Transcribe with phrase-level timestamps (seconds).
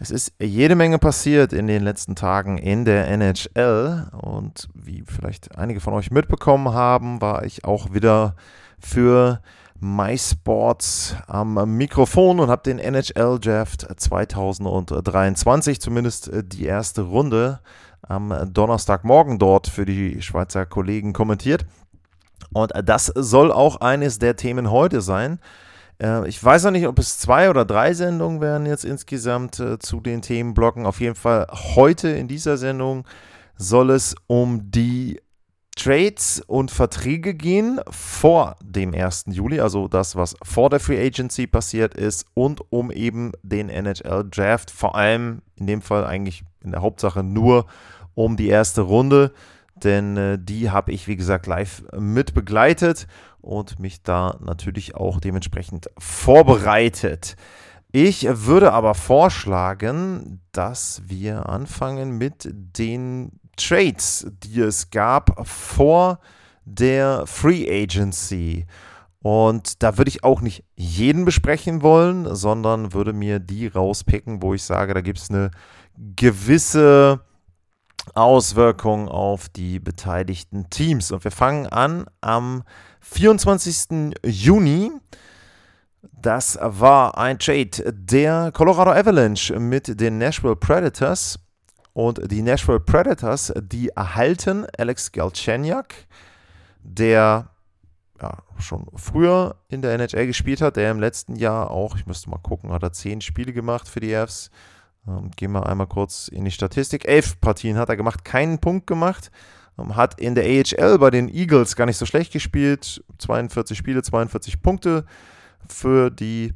[0.00, 5.58] Es ist jede Menge passiert in den letzten Tagen in der NHL und wie vielleicht
[5.58, 8.36] einige von euch mitbekommen haben, war ich auch wieder
[8.78, 9.40] für
[9.80, 17.58] MySports am Mikrofon und habe den NHL Draft 2023, zumindest die erste Runde,
[18.02, 21.66] am Donnerstagmorgen dort für die Schweizer Kollegen kommentiert.
[22.52, 25.40] Und das soll auch eines der Themen heute sein.
[26.02, 29.78] Äh, ich weiß noch nicht, ob es zwei oder drei Sendungen werden jetzt insgesamt äh,
[29.78, 30.86] zu den Themenblocken.
[30.86, 33.06] Auf jeden Fall heute in dieser Sendung
[33.56, 35.20] soll es um die
[35.78, 39.26] Trades und Verträge gehen vor dem 1.
[39.28, 44.24] Juli, also das, was vor der Free Agency passiert ist, und um eben den NHL
[44.28, 47.66] Draft, vor allem in dem Fall eigentlich in der Hauptsache nur
[48.14, 49.32] um die erste Runde,
[49.76, 53.06] denn äh, die habe ich, wie gesagt, live mit begleitet
[53.48, 57.36] und mich da natürlich auch dementsprechend vorbereitet.
[57.90, 66.20] Ich würde aber vorschlagen, dass wir anfangen mit den Trades, die es gab vor
[66.64, 68.66] der Free Agency.
[69.20, 74.52] Und da würde ich auch nicht jeden besprechen wollen, sondern würde mir die rauspicken, wo
[74.52, 75.50] ich sage, da gibt es eine
[75.96, 77.20] gewisse
[78.14, 81.12] Auswirkung auf die beteiligten Teams.
[81.12, 82.62] Und wir fangen an am
[83.00, 84.14] 24.
[84.24, 84.90] Juni.
[86.12, 91.38] Das war ein Trade der Colorado Avalanche mit den Nashville Predators.
[91.92, 95.88] Und die Nashville Predators, die erhalten Alex Galchenyuk,
[96.82, 97.50] der
[98.20, 102.30] ja, schon früher in der NHL gespielt hat, der im letzten Jahr auch, ich müsste
[102.30, 104.50] mal gucken, hat er zehn Spiele gemacht für die Avs.
[105.08, 107.06] Ähm, gehen wir einmal kurz in die Statistik.
[107.06, 109.30] Elf Partien hat er gemacht, keinen Punkt gemacht.
[109.78, 113.02] Ähm, hat in der AHL bei den Eagles gar nicht so schlecht gespielt.
[113.18, 115.04] 42 Spiele, 42 Punkte
[115.68, 116.52] für die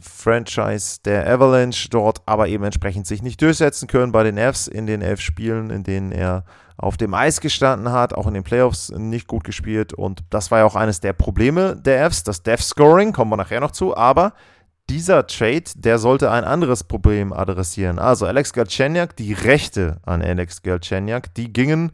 [0.00, 4.86] Franchise der Avalanche dort, aber eben entsprechend sich nicht durchsetzen können bei den Fs in
[4.86, 6.44] den elf Spielen, in denen er
[6.78, 10.60] auf dem Eis gestanden hat, auch in den Playoffs nicht gut gespielt und das war
[10.60, 13.96] ja auch eines der Probleme der Fs, das Death Scoring, kommen wir nachher noch zu,
[13.96, 14.34] aber
[14.88, 17.98] dieser Trade, der sollte ein anderes Problem adressieren.
[17.98, 21.92] Also Alex Galchenyuk, die Rechte an Alex Galchenyuk, die gingen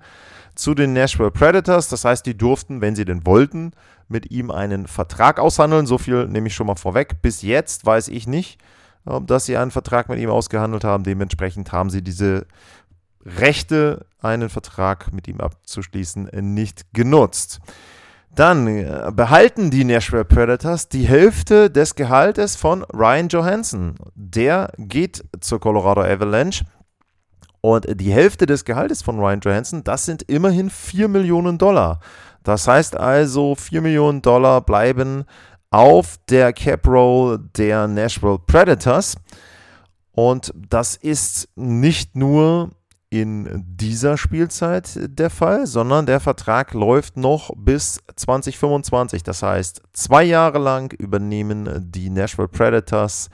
[0.54, 1.88] zu den Nashville Predators.
[1.88, 3.72] Das heißt, die durften, wenn sie denn wollten,
[4.08, 5.86] mit ihm einen Vertrag aushandeln.
[5.86, 7.22] So viel nehme ich schon mal vorweg.
[7.22, 8.60] Bis jetzt weiß ich nicht,
[9.04, 11.04] dass sie einen Vertrag mit ihm ausgehandelt haben.
[11.04, 12.46] Dementsprechend haben sie diese
[13.24, 17.60] Rechte, einen Vertrag mit ihm abzuschließen, nicht genutzt.
[18.34, 23.96] Dann äh, behalten die Nashville Predators die Hälfte des Gehaltes von Ryan Johansson.
[24.14, 26.64] Der geht zur Colorado Avalanche.
[27.60, 32.00] Und die Hälfte des Gehaltes von Ryan Johansson, das sind immerhin 4 Millionen Dollar.
[32.42, 35.24] Das heißt also, 4 Millionen Dollar bleiben
[35.70, 39.16] auf der Cap Roll der Nashville Predators.
[40.12, 42.70] Und das ist nicht nur
[43.12, 49.22] in dieser Spielzeit der Fall, sondern der Vertrag läuft noch bis 2025.
[49.22, 53.28] Das heißt, zwei Jahre lang übernehmen die Nashville Predators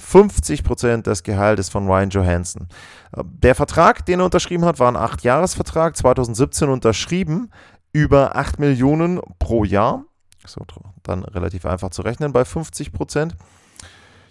[0.00, 2.68] 50% des Gehaltes von Ryan Johansson.
[3.16, 7.50] Der Vertrag, den er unterschrieben hat, war ein 8-Jahres-Vertrag, 2017 unterschrieben,
[7.92, 10.04] über 8 Millionen pro Jahr.
[10.46, 10.64] So,
[11.02, 13.32] dann relativ einfach zu rechnen bei 50%.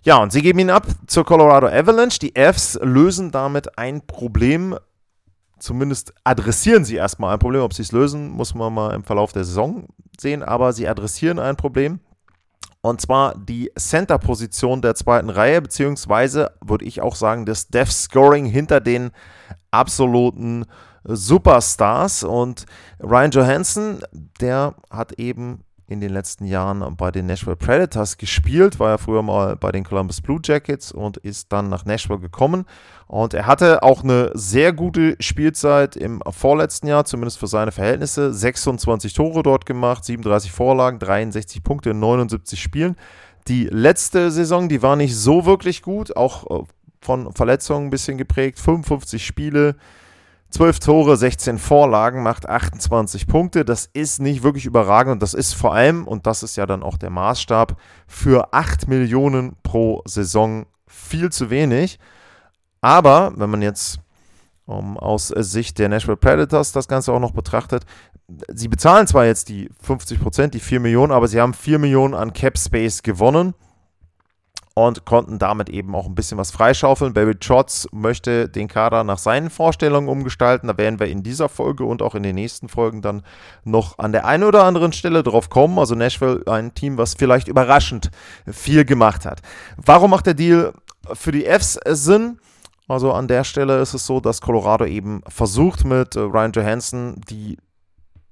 [0.05, 2.19] Ja, und sie geben ihn ab zur Colorado Avalanche.
[2.19, 4.77] Die Fs lösen damit ein Problem,
[5.57, 7.63] zumindest adressieren sie erstmal ein Problem.
[7.63, 9.87] Ob sie es lösen, muss man mal im Verlauf der Saison
[10.19, 12.01] sehen, aber sie adressieren ein Problem.
[12.81, 18.45] Und zwar die Center-Position der zweiten Reihe, beziehungsweise würde ich auch sagen, das Death Scoring
[18.45, 19.09] hinter den
[19.71, 20.65] absoluten
[21.03, 22.23] Superstars.
[22.23, 22.67] Und
[23.01, 24.03] Ryan Johansson,
[24.39, 29.21] der hat eben in den letzten Jahren bei den Nashville Predators gespielt, war ja früher
[29.21, 32.65] mal bei den Columbus Blue Jackets und ist dann nach Nashville gekommen.
[33.07, 38.33] Und er hatte auch eine sehr gute Spielzeit im vorletzten Jahr, zumindest für seine Verhältnisse.
[38.33, 42.95] 26 Tore dort gemacht, 37 Vorlagen, 63 Punkte in 79 Spielen.
[43.47, 46.63] Die letzte Saison, die war nicht so wirklich gut, auch äh,
[46.99, 48.59] von Verletzungen ein bisschen geprägt.
[48.59, 49.75] 55 Spiele,
[50.55, 53.65] 12 Tore, 16 Vorlagen, macht 28 Punkte.
[53.65, 56.81] Das ist nicht wirklich überragend und das ist vor allem, und das ist ja dann
[56.81, 57.75] auch der Maßstab,
[58.07, 61.99] für 8 Millionen pro Saison viel zu wenig.
[62.79, 63.99] Aber wenn man jetzt
[64.65, 67.83] um, aus Sicht der Nashville Predators das Ganze auch noch betrachtet.
[68.47, 72.13] Sie bezahlen zwar jetzt die 50 Prozent, die 4 Millionen, aber sie haben 4 Millionen
[72.13, 73.55] an Cap Space gewonnen
[74.77, 77.13] und konnten damit eben auch ein bisschen was freischaufeln.
[77.13, 80.67] Barry Trotz möchte den Kader nach seinen Vorstellungen umgestalten.
[80.67, 83.23] Da werden wir in dieser Folge und auch in den nächsten Folgen dann
[83.63, 85.79] noch an der einen oder anderen Stelle drauf kommen.
[85.79, 88.11] Also Nashville, ein Team, was vielleicht überraschend
[88.51, 89.41] viel gemacht hat.
[89.77, 90.73] Warum macht der Deal
[91.13, 92.37] für die Fs Sinn?
[92.89, 97.21] Also an der Stelle ist es so, dass Colorado eben versucht mit äh, Ryan Johansson
[97.29, 97.57] die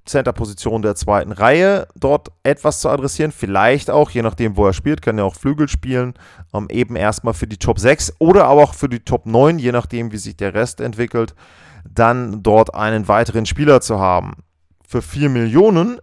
[0.06, 3.32] Center-Position der zweiten Reihe dort etwas zu adressieren.
[3.32, 6.14] Vielleicht auch, je nachdem, wo er spielt, kann er auch Flügel spielen.
[6.54, 9.72] Ähm, eben erstmal für die Top 6 oder aber auch für die Top 9, je
[9.72, 11.36] nachdem, wie sich der Rest entwickelt,
[11.90, 14.44] dann dort einen weiteren Spieler zu haben.
[14.88, 16.00] Für 4 Millionen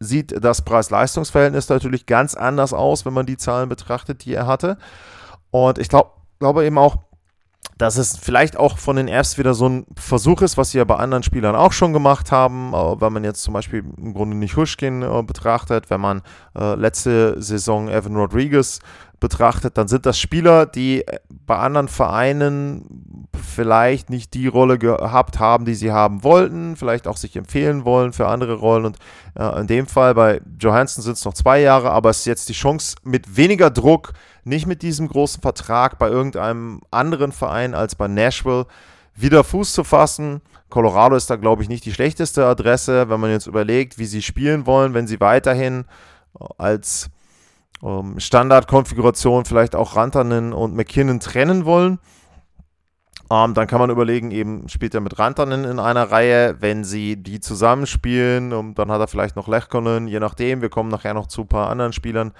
[0.00, 4.76] sieht das Preis-Leistungs-Verhältnis natürlich ganz anders aus, wenn man die Zahlen betrachtet, die er hatte.
[5.50, 6.96] Und ich glaub, glaube eben auch,
[7.76, 10.84] dass es vielleicht auch von den Fs wieder so ein Versuch ist, was sie ja
[10.84, 14.36] bei anderen Spielern auch schon gemacht haben, äh, wenn man jetzt zum Beispiel im Grunde
[14.36, 16.22] nicht Huschkin äh, betrachtet, wenn man
[16.56, 18.78] äh, letzte Saison Evan Rodriguez
[19.18, 25.64] betrachtet, dann sind das Spieler, die bei anderen Vereinen vielleicht nicht die Rolle gehabt haben,
[25.64, 28.84] die sie haben wollten, vielleicht auch sich empfehlen wollen für andere Rollen.
[28.84, 28.98] Und
[29.60, 32.54] in dem Fall bei Johansson sind es noch zwei Jahre, aber es ist jetzt die
[32.54, 34.12] Chance, mit weniger Druck,
[34.44, 38.66] nicht mit diesem großen Vertrag bei irgendeinem anderen Verein als bei Nashville,
[39.14, 40.40] wieder Fuß zu fassen.
[40.70, 44.22] Colorado ist da, glaube ich, nicht die schlechteste Adresse, wenn man jetzt überlegt, wie sie
[44.22, 45.84] spielen wollen, wenn sie weiterhin
[46.38, 47.10] äh, als
[47.82, 51.98] ähm, Standardkonfiguration vielleicht auch Rantanen und McKinnon trennen wollen.
[53.30, 57.16] Ähm, dann kann man überlegen, eben spielt er mit Rantanen in einer Reihe, wenn sie
[57.16, 60.60] die zusammenspielen, und dann hat er vielleicht noch Lechkonen, je nachdem.
[60.60, 62.32] Wir kommen nachher noch zu ein paar anderen Spielern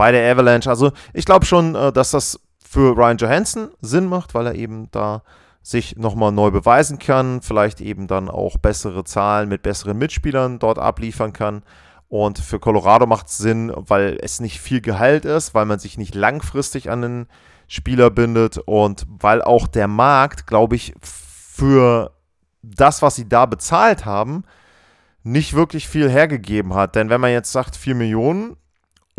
[0.00, 0.70] bei der Avalanche.
[0.70, 4.90] Also ich glaube schon, äh, dass das für Ryan Johansson Sinn macht, weil er eben
[4.92, 5.22] da
[5.62, 10.78] sich nochmal neu beweisen kann, vielleicht eben dann auch bessere Zahlen mit besseren Mitspielern dort
[10.78, 11.64] abliefern kann.
[12.08, 15.98] Und für Colorado macht es Sinn, weil es nicht viel Gehalt ist, weil man sich
[15.98, 17.26] nicht langfristig an den
[17.68, 22.12] Spieler bindet und weil auch der Markt, glaube ich, für
[22.62, 24.44] das, was sie da bezahlt haben,
[25.24, 26.94] nicht wirklich viel hergegeben hat.
[26.94, 28.56] Denn wenn man jetzt sagt 4 Millionen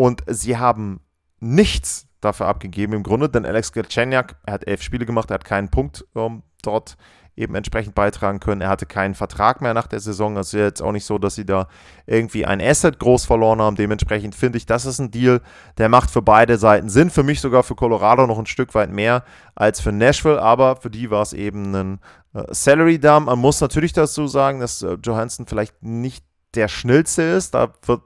[0.01, 1.01] und sie haben
[1.39, 5.45] nichts dafür abgegeben im Grunde, denn Alex Galchenyuk, er hat elf Spiele gemacht, er hat
[5.45, 6.97] keinen Punkt ähm, dort
[7.35, 8.61] eben entsprechend beitragen können.
[8.61, 10.37] Er hatte keinen Vertrag mehr nach der Saison.
[10.37, 11.67] Ist jetzt auch nicht so, dass sie da
[12.07, 13.75] irgendwie ein Asset groß verloren haben.
[13.75, 15.39] Dementsprechend finde ich, das ist ein Deal,
[15.77, 17.11] der macht für beide Seiten Sinn.
[17.11, 19.23] Für mich sogar für Colorado noch ein Stück weit mehr
[19.53, 21.99] als für Nashville, aber für die war es eben ein
[22.33, 23.27] äh, Salary Dump.
[23.27, 26.25] Man muss natürlich dazu sagen, dass äh, Johansson vielleicht nicht
[26.55, 27.53] der schnellste ist.
[27.53, 28.01] Da wird,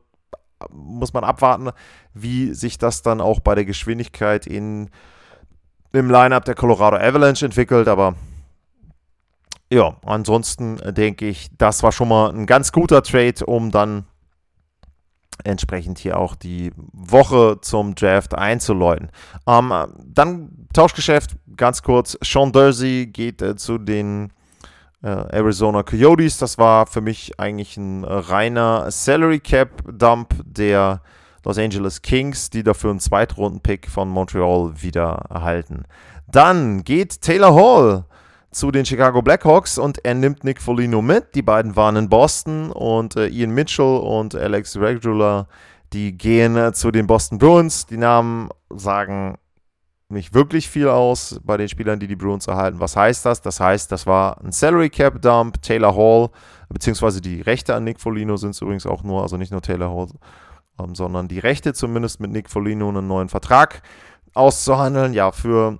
[0.71, 1.71] muss man abwarten,
[2.13, 4.89] wie sich das dann auch bei der Geschwindigkeit in
[5.91, 8.15] im Lineup der Colorado Avalanche entwickelt, aber
[9.71, 14.05] ja, ansonsten denke ich, das war schon mal ein ganz guter Trade, um dann
[15.43, 19.09] entsprechend hier auch die Woche zum Draft einzuläuten.
[19.47, 19.73] Ähm,
[20.05, 22.17] dann Tauschgeschäft, ganz kurz.
[22.23, 24.31] Sean Dursey geht äh, zu den
[25.09, 26.37] Arizona Coyotes.
[26.37, 31.01] Das war für mich eigentlich ein äh, reiner Salary Cap Dump der
[31.43, 35.83] Los Angeles Kings, die dafür einen Zweitrunden-Pick von Montreal wieder erhalten.
[36.27, 38.05] Dann geht Taylor Hall
[38.51, 41.35] zu den Chicago Blackhawks und er nimmt Nick Folino mit.
[41.35, 45.47] Die beiden waren in Boston und äh, Ian Mitchell und Alex Regular,
[45.93, 47.85] die gehen äh, zu den Boston Bruins.
[47.85, 49.37] Die Namen sagen
[50.09, 52.79] nicht wirklich viel aus bei den Spielern, die die Bruins erhalten.
[52.79, 53.41] Was heißt das?
[53.41, 55.61] Das heißt, das war ein Salary Cap Dump.
[55.61, 56.29] Taylor Hall,
[56.69, 59.89] beziehungsweise die Rechte an Nick Folino sind es übrigens auch nur, also nicht nur Taylor
[59.89, 60.09] Hall,
[60.79, 63.81] ähm, sondern die Rechte zumindest mit Nick Folino einen neuen Vertrag
[64.35, 65.13] auszuhandeln.
[65.13, 65.79] Ja, für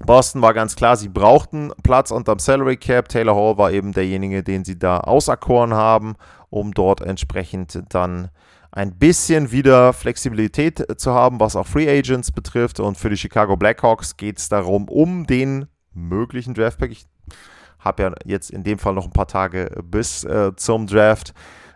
[0.00, 3.08] Boston war ganz klar, sie brauchten Platz unterm Salary Cap.
[3.08, 6.16] Taylor Hall war eben derjenige, den sie da auserkoren haben,
[6.50, 8.30] um dort entsprechend dann
[8.74, 12.80] ein bisschen wieder Flexibilität zu haben, was auch Free Agents betrifft.
[12.80, 16.90] Und für die Chicago Blackhawks geht es darum, um den möglichen Draftpack.
[16.90, 17.06] Ich
[17.78, 21.34] habe ja jetzt in dem Fall noch ein paar Tage bis äh, zum Draft.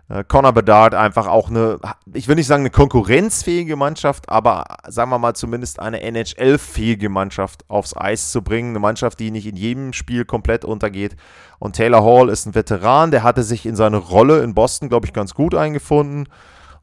[0.09, 1.79] Äh, Connor Bedard einfach auch eine,
[2.15, 7.65] ich will nicht sagen eine konkurrenzfähige Mannschaft, aber sagen wir mal zumindest eine NHL-fähige Mannschaft
[7.69, 8.71] aufs Eis zu bringen.
[8.71, 11.15] Eine Mannschaft, die nicht in jedem Spiel komplett untergeht.
[11.61, 15.07] Und Taylor Hall ist ein Veteran, der hatte sich in seine Rolle in Boston, glaube
[15.07, 16.29] ich, ganz gut eingefunden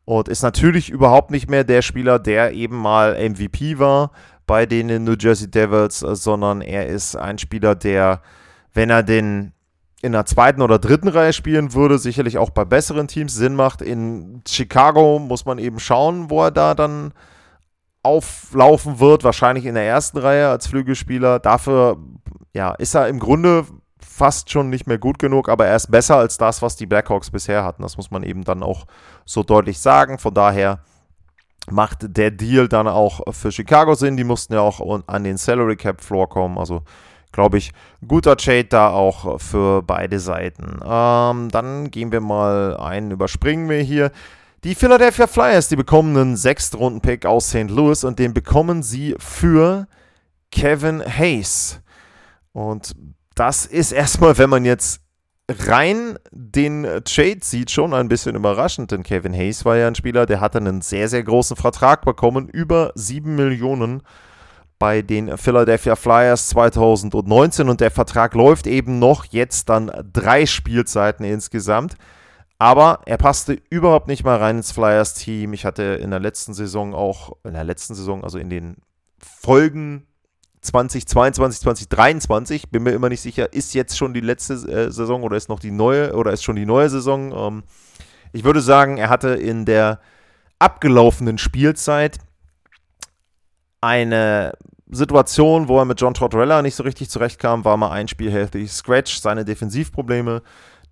[0.05, 4.11] und ist natürlich überhaupt nicht mehr der Spieler, der eben mal MVP war
[4.47, 8.21] bei den New Jersey Devils, sondern er ist ein Spieler, der,
[8.73, 9.51] wenn er den
[10.01, 13.81] in der zweiten oder dritten Reihe spielen würde, sicherlich auch bei besseren Teams Sinn macht.
[13.81, 17.11] In Chicago muss man eben schauen, wo er da dann
[18.03, 19.23] auflaufen wird.
[19.23, 21.39] Wahrscheinlich in der ersten Reihe als Flügelspieler.
[21.39, 21.97] Dafür
[22.53, 23.65] ja, ist er im Grunde
[23.99, 27.31] fast schon nicht mehr gut genug, aber er ist besser als das, was die Blackhawks
[27.31, 27.81] bisher hatten.
[27.81, 28.85] Das muss man eben dann auch
[29.25, 30.19] so deutlich sagen.
[30.19, 30.79] Von daher
[31.69, 34.17] macht der Deal dann auch für Chicago Sinn.
[34.17, 36.57] Die mussten ja auch an den Salary Cap Floor kommen.
[36.57, 36.83] Also
[37.31, 37.71] glaube ich,
[38.07, 40.79] guter Trade da auch für beide Seiten.
[40.85, 44.11] Ähm, dann gehen wir mal ein, überspringen wir hier.
[44.63, 47.69] Die Philadelphia Flyers, die bekommen einen Sechstrunden-Pick aus St.
[47.69, 49.87] Louis und den bekommen sie für
[50.51, 51.81] Kevin Hayes.
[52.53, 52.95] Und
[53.35, 55.01] das ist erstmal, wenn man jetzt
[55.49, 60.25] rein den Trade sieht, schon ein bisschen überraschend, denn Kevin Hayes war ja ein Spieler,
[60.25, 64.01] der hatte einen sehr, sehr großen Vertrag bekommen, über 7 Millionen
[64.79, 71.25] bei den Philadelphia Flyers 2019 und der Vertrag läuft eben noch jetzt dann drei Spielzeiten
[71.25, 71.95] insgesamt.
[72.57, 75.53] Aber er passte überhaupt nicht mal rein ins Flyers-Team.
[75.53, 78.77] Ich hatte in der letzten Saison auch, in der letzten Saison, also in den
[79.17, 80.07] Folgen
[80.65, 85.37] 2022, 2023, bin mir immer nicht sicher, ist jetzt schon die letzte äh, Saison oder
[85.37, 87.33] ist noch die neue oder ist schon die neue Saison.
[87.33, 87.63] Ähm,
[88.33, 89.99] ich würde sagen, er hatte in der
[90.59, 92.17] abgelaufenen Spielzeit
[93.81, 94.53] eine
[94.89, 98.67] Situation, wo er mit John Tortorella nicht so richtig zurechtkam, war mal ein Spiel healthy
[98.67, 100.41] scratch, seine Defensivprobleme,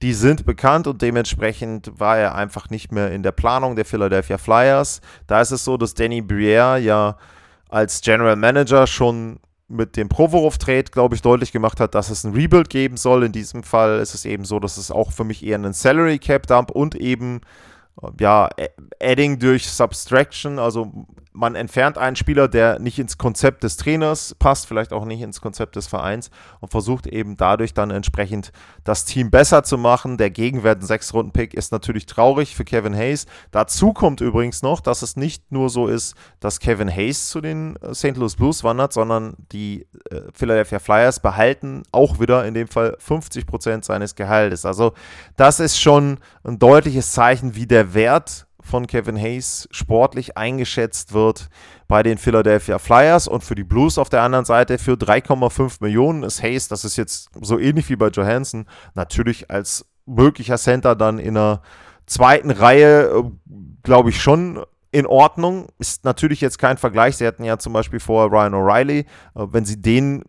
[0.01, 4.37] die sind bekannt und dementsprechend war er einfach nicht mehr in der Planung der Philadelphia
[4.37, 5.01] Flyers.
[5.27, 7.17] Da ist es so, dass Danny Briere ja
[7.69, 9.39] als General Manager schon
[9.73, 13.23] mit dem Provorov-Trade, glaube ich, deutlich gemacht hat, dass es ein Rebuild geben soll.
[13.23, 16.19] In diesem Fall ist es eben so, dass es auch für mich eher einen Salary
[16.19, 17.41] Cap Dump und eben
[18.19, 18.49] ja,
[19.01, 24.67] Adding durch Subtraction, also man entfernt einen Spieler, der nicht ins Konzept des Trainers passt,
[24.67, 28.51] vielleicht auch nicht ins Konzept des Vereins und versucht eben dadurch dann entsprechend
[28.83, 30.17] das Team besser zu machen.
[30.17, 33.25] Der Gegenwert, ein Sechs-Runden-Pick, ist natürlich traurig für Kevin Hayes.
[33.51, 37.75] Dazu kommt übrigens noch, dass es nicht nur so ist, dass Kevin Hayes zu den
[37.77, 38.15] äh, St.
[38.15, 43.47] Louis Blues wandert, sondern die äh, Philadelphia Flyers behalten auch wieder in dem Fall 50
[43.47, 44.65] Prozent seines Gehaltes.
[44.65, 44.93] Also
[45.35, 51.49] das ist schon ein deutliches Zeichen, wie der Wert von Kevin Hayes sportlich eingeschätzt wird
[51.87, 56.23] bei den Philadelphia Flyers und für die Blues auf der anderen Seite für 3,5 Millionen
[56.23, 58.65] ist Hayes, das ist jetzt so ähnlich wie bei Johansson,
[58.95, 61.61] natürlich als möglicher Center dann in einer
[62.05, 63.23] zweiten Reihe, äh,
[63.83, 65.67] glaube ich, schon in Ordnung.
[65.79, 67.17] Ist natürlich jetzt kein Vergleich.
[67.17, 68.99] Sie hatten ja zum Beispiel vor Ryan O'Reilly.
[68.99, 69.05] Äh,
[69.35, 70.23] wenn Sie den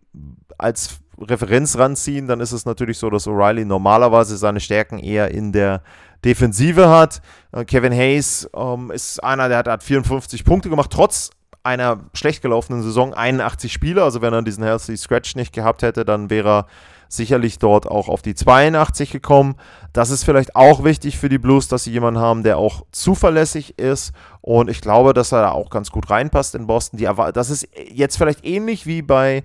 [0.58, 5.52] als Referenz ranziehen, dann ist es natürlich so, dass O'Reilly normalerweise seine Stärken eher in
[5.52, 5.82] der
[6.24, 7.20] Defensive hat.
[7.52, 11.30] Äh, Kevin Hayes ähm, ist einer, der hat, hat 54 Punkte gemacht, trotz
[11.62, 14.02] einer schlecht gelaufenen Saison 81 Spiele.
[14.02, 16.66] Also wenn er diesen Healthy Scratch nicht gehabt hätte, dann wäre er
[17.08, 19.54] sicherlich dort auch auf die 82 gekommen.
[19.92, 23.78] Das ist vielleicht auch wichtig für die Blues, dass sie jemanden haben, der auch zuverlässig
[23.78, 24.12] ist.
[24.40, 26.98] Und ich glaube, dass er da auch ganz gut reinpasst in Boston.
[26.98, 29.44] Die, das ist jetzt vielleicht ähnlich wie bei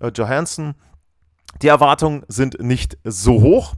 [0.00, 0.74] äh, Johansson.
[1.62, 3.74] Die Erwartungen sind nicht so hoch.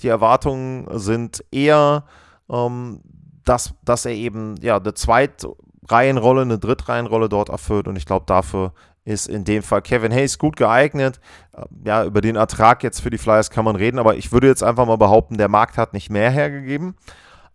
[0.00, 2.04] Die Erwartungen sind eher,
[2.50, 3.00] ähm,
[3.44, 7.88] dass, dass er eben ja, eine Zweitreihenrolle, eine Drittreihenrolle dort erfüllt.
[7.88, 8.72] Und ich glaube, dafür
[9.04, 11.20] ist in dem Fall Kevin Hayes gut geeignet.
[11.52, 14.46] Äh, ja, über den Ertrag jetzt für die Flyers kann man reden, aber ich würde
[14.46, 16.96] jetzt einfach mal behaupten, der Markt hat nicht mehr hergegeben.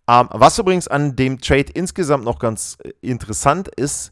[0.08, 4.12] Ähm, was übrigens an dem Trade insgesamt noch ganz äh, interessant ist,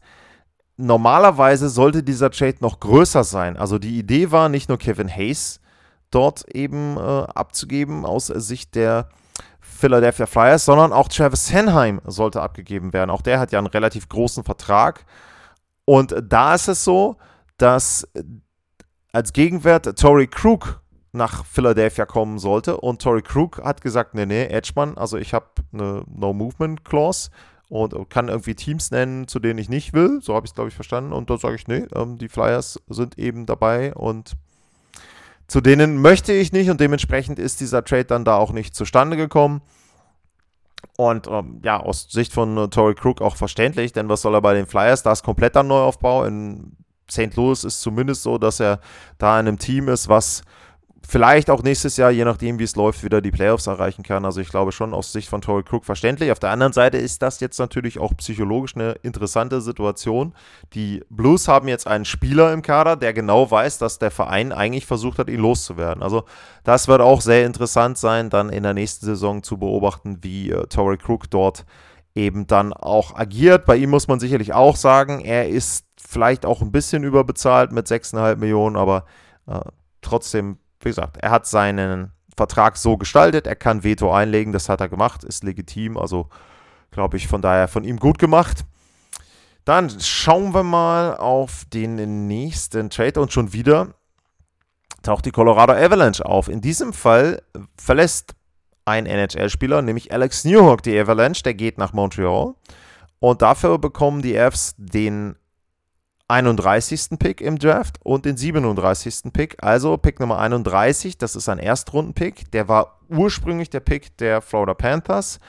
[0.78, 3.58] normalerweise sollte dieser Trade noch größer sein.
[3.58, 5.60] Also die Idee war nicht nur Kevin Hayes
[6.12, 9.10] dort eben äh, abzugeben aus Sicht der
[9.60, 13.10] Philadelphia Flyers, sondern auch Travis Sanheim sollte abgegeben werden.
[13.10, 15.06] Auch der hat ja einen relativ großen Vertrag.
[15.86, 17.18] Und da ist es so,
[17.58, 18.08] dass
[19.12, 20.82] als Gegenwert Tory Krug
[21.12, 22.78] nach Philadelphia kommen sollte.
[22.78, 27.30] Und Tory Krug hat gesagt, nee, nee, Edgeman, also ich habe eine No-Movement-Clause
[27.70, 30.20] und kann irgendwie Teams nennen, zu denen ich nicht will.
[30.22, 31.14] So habe ich es, glaube ich, verstanden.
[31.14, 34.34] Und da sage ich, nee, ähm, die Flyers sind eben dabei und
[35.48, 39.16] zu denen möchte ich nicht und dementsprechend ist dieser Trade dann da auch nicht zustande
[39.16, 39.62] gekommen.
[40.98, 44.42] Und ähm, ja, aus Sicht von äh, Tory Crook auch verständlich, denn was soll er
[44.42, 45.04] bei den Flyers?
[45.04, 46.26] Da ist kompletter Neuaufbau.
[46.26, 46.76] In
[47.10, 47.36] St.
[47.36, 48.80] Louis ist zumindest so, dass er
[49.18, 50.42] da in einem Team ist, was
[51.08, 54.26] vielleicht auch nächstes Jahr, je nachdem, wie es läuft, wieder die Playoffs erreichen kann.
[54.26, 56.32] Also ich glaube schon aus Sicht von Tory Crook verständlich.
[56.32, 60.36] Auf der anderen Seite ist das jetzt natürlich auch psychologisch eine interessante Situation.
[60.74, 64.86] Die Blues haben jetzt einen Spieler im Kader, der genau weiß, dass der Verein eigentlich
[64.86, 66.04] versucht hat, ihn loszuwerden.
[66.04, 66.26] Also
[66.66, 70.68] das wird auch sehr interessant sein, dann in der nächsten Saison zu beobachten, wie äh,
[70.68, 71.66] Tory Crook dort
[72.16, 73.66] eben dann auch agiert.
[73.66, 77.88] Bei ihm muss man sicherlich auch sagen, er ist vielleicht auch ein bisschen überbezahlt mit
[77.88, 79.06] 6,5 Millionen, aber
[79.48, 79.62] äh,
[80.02, 84.82] trotzdem wie gesagt, er hat seinen Vertrag so gestaltet, er kann Veto einlegen, das hat
[84.82, 86.30] er gemacht, ist legitim, also
[86.92, 88.66] glaube ich von daher von ihm gut gemacht.
[89.66, 93.96] Dann schauen wir mal auf den nächsten Trade und schon wieder
[95.04, 96.48] taucht die Colorado Avalanche auf.
[96.48, 97.42] In diesem Fall
[97.78, 98.36] verlässt
[98.86, 102.56] ein NHL-Spieler, nämlich Alex Newhook, die Avalanche, der geht nach Montreal.
[103.20, 105.36] Und dafür bekommen die Avs den
[106.28, 107.20] 31.
[107.20, 109.32] Pick im Draft und den 37.
[109.32, 109.56] Pick.
[109.64, 112.52] Also Pick Nummer 31, das ist ein Erstrunden-Pick.
[112.52, 115.40] Der war ursprünglich der Pick der Florida Panthers.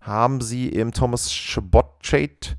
[0.00, 2.56] Haben sie im Thomas Chabot-Trade,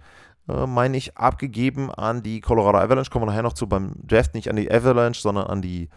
[0.50, 3.10] äh, meine ich, abgegeben an die Colorado Avalanche.
[3.10, 5.90] Kommen wir nachher noch zu beim Draft, nicht an die Avalanche, sondern an die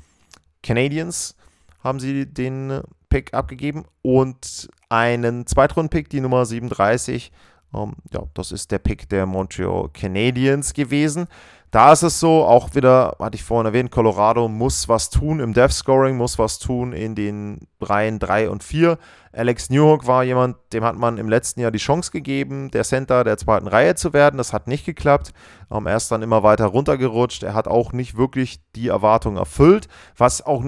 [0.62, 1.37] Canadiens
[1.83, 7.31] haben sie den Pick abgegeben und einen Zweitrunden-Pick, die Nummer 37.
[7.75, 11.26] Ähm, ja, das ist der Pick der Montreal Canadiens gewesen.
[11.75, 15.54] Da ist es so, auch wieder, hatte ich vorhin erwähnt, Colorado muss was tun im
[15.54, 18.97] Death Scoring, muss was tun in den Reihen 3 und 4.
[19.33, 23.25] Alex Newhook war jemand, dem hat man im letzten Jahr die Chance gegeben, der Center
[23.25, 24.37] der zweiten Reihe zu werden.
[24.37, 25.33] Das hat nicht geklappt.
[25.69, 27.43] Ähm, er ist dann immer weiter runtergerutscht.
[27.43, 30.64] Er hat auch nicht wirklich die Erwartung erfüllt, was auch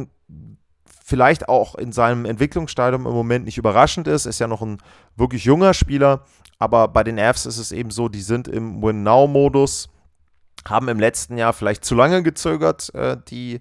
[1.05, 4.27] vielleicht auch in seinem Entwicklungsstadium im Moment nicht überraschend ist.
[4.27, 4.79] Ist ja noch ein
[5.15, 6.25] wirklich junger Spieler,
[6.59, 9.91] aber bei den Avs ist es eben so, die sind im Win-Now-Modus
[10.69, 13.59] haben im letzten Jahr vielleicht zu lange gezögert, äh, die,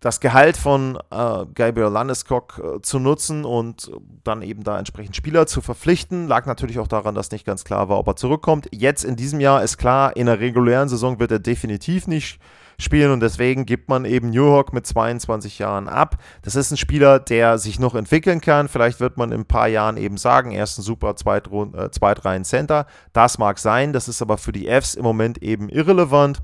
[0.00, 3.90] das Gehalt von äh, Gabriel Landeskog äh, zu nutzen und
[4.24, 6.28] dann eben da entsprechend Spieler zu verpflichten.
[6.28, 8.68] Lag natürlich auch daran, dass nicht ganz klar war, ob er zurückkommt.
[8.72, 12.40] Jetzt in diesem Jahr ist klar, in der regulären Saison wird er definitiv nicht
[12.80, 16.16] spielen und deswegen gibt man eben New York mit 22 Jahren ab.
[16.42, 18.68] Das ist ein Spieler, der sich noch entwickeln kann.
[18.68, 22.86] Vielleicht wird man in ein paar Jahren eben sagen, er ist ein super äh, Zweitreihen-Center.
[23.12, 26.40] Das mag sein, das ist aber für die Fs im Moment eben irrelevant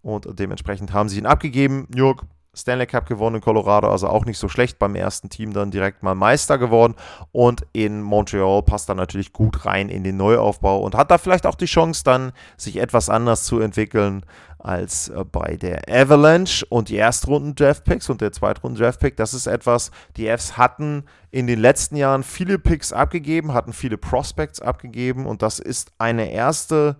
[0.00, 1.86] und dementsprechend haben sie ihn abgegeben.
[1.90, 2.24] New York
[2.58, 6.02] Stanley Cup gewonnen in Colorado, also auch nicht so schlecht beim ersten Team dann direkt
[6.02, 6.94] mal Meister geworden.
[7.30, 11.46] Und in Montreal passt er natürlich gut rein in den Neuaufbau und hat da vielleicht
[11.46, 14.24] auch die Chance dann, sich etwas anders zu entwickeln
[14.58, 16.64] als äh, bei der Avalanche.
[16.68, 21.96] Und die Erstrunden-Draft-Picks und der Zweitrunden-Draft-Pick, das ist etwas, die Fs hatten in den letzten
[21.96, 26.96] Jahren viele Picks abgegeben, hatten viele Prospects abgegeben und das ist eine erste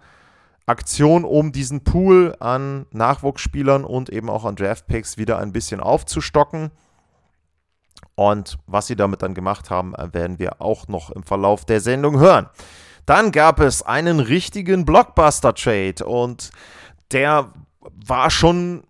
[0.66, 6.70] Aktion, um diesen Pool an Nachwuchsspielern und eben auch an Draftpicks wieder ein bisschen aufzustocken.
[8.14, 12.18] Und was sie damit dann gemacht haben, werden wir auch noch im Verlauf der Sendung
[12.18, 12.48] hören.
[13.06, 16.50] Dann gab es einen richtigen Blockbuster-Trade und
[17.12, 18.84] der war schon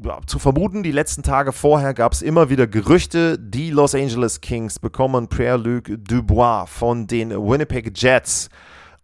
[0.00, 4.40] ja, zu vermuten, die letzten Tage vorher gab es immer wieder Gerüchte, die Los Angeles
[4.40, 8.48] Kings bekommen Pierre-Luc Dubois von den Winnipeg Jets.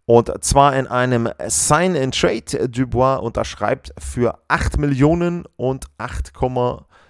[0.07, 2.68] Und zwar in einem Sign-and-Trade.
[2.68, 6.33] Dubois unterschreibt für 8 Millionen und 8,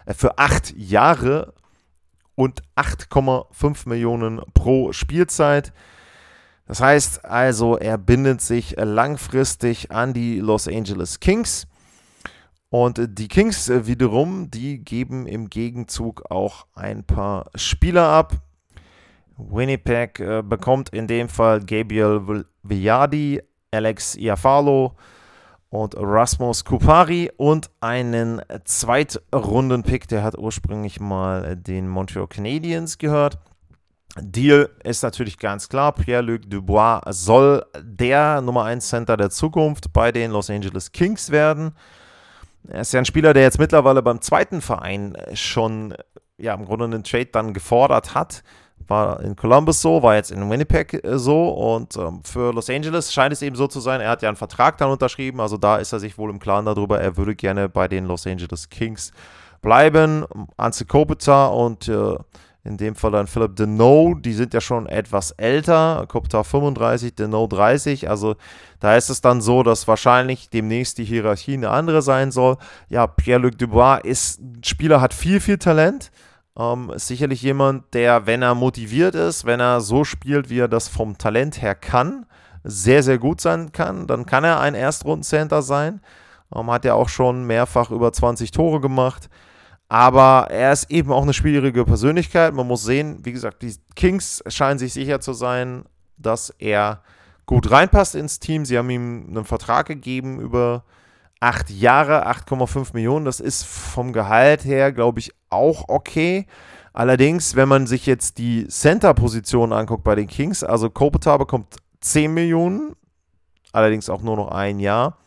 [0.07, 1.55] äh, für 8 Jahre
[2.37, 5.73] und 8,5 Millionen pro Spielzeit.
[6.67, 11.67] Das heißt also, er bindet sich langfristig an die Los Angeles Kings.
[12.71, 18.35] Und die Kings wiederum, die geben im Gegenzug auch ein paar Spieler ab.
[19.37, 24.97] Winnipeg äh, bekommt in dem Fall Gabriel Viadi, Alex Iafalo
[25.71, 33.39] und Rasmus Kupari und einen Zweitrunden-Pick, der hat ursprünglich mal den Montreal Canadiens gehört.
[34.21, 40.13] Deal ist natürlich ganz klar, Pierre-Luc Dubois soll der Nummer 1 Center der Zukunft bei
[40.13, 41.73] den Los Angeles Kings werden.
[42.69, 45.95] Er ist ja ein Spieler, der jetzt mittlerweile beim zweiten Verein schon
[46.39, 48.43] ja, im Grunde einen Trade dann gefordert hat.
[48.87, 53.13] War in Columbus so, war jetzt in Winnipeg äh, so und ähm, für Los Angeles
[53.13, 55.77] scheint es eben so zu sein, er hat ja einen Vertrag dann unterschrieben, also da
[55.77, 59.13] ist er sich wohl im Klaren darüber, er würde gerne bei den Los Angeles Kings
[59.63, 60.27] bleiben.
[60.57, 62.17] Anze Kopitar und äh,
[62.65, 67.47] in dem Fall dann Philip Deneau, die sind ja schon etwas älter, Kopitar 35, Deneau
[67.47, 68.37] 30, also
[68.81, 72.57] da ist es dann so, dass wahrscheinlich demnächst die Hierarchie eine andere sein soll.
[72.89, 76.11] Ja, Pierre-Luc Dubois ist ein Spieler, hat viel, viel Talent,
[76.59, 80.69] ähm, ist sicherlich jemand, der, wenn er motiviert ist, wenn er so spielt, wie er
[80.69, 82.25] das vom Talent her kann,
[82.63, 86.01] sehr, sehr gut sein kann, dann kann er ein Erstrunden-Center sein.
[86.55, 89.29] Ähm, hat ja auch schon mehrfach über 20 Tore gemacht.
[89.95, 92.53] Aber er ist eben auch eine schwierige Persönlichkeit.
[92.53, 95.85] Man muss sehen, wie gesagt, die Kings scheinen sich sicher zu sein,
[96.17, 97.01] dass er
[97.47, 98.65] gut reinpasst ins Team.
[98.65, 100.83] Sie haben ihm einen Vertrag gegeben über
[101.39, 103.25] acht Jahre, 8,5 Millionen.
[103.25, 106.49] Das ist vom Gehalt her, glaube ich, auch okay.
[106.93, 112.35] Allerdings, wenn man sich jetzt die Center-Position anguckt bei den Kings, also Kopitar bekommt 10
[112.35, 112.97] Millionen,
[113.71, 115.19] allerdings auch nur noch ein Jahr.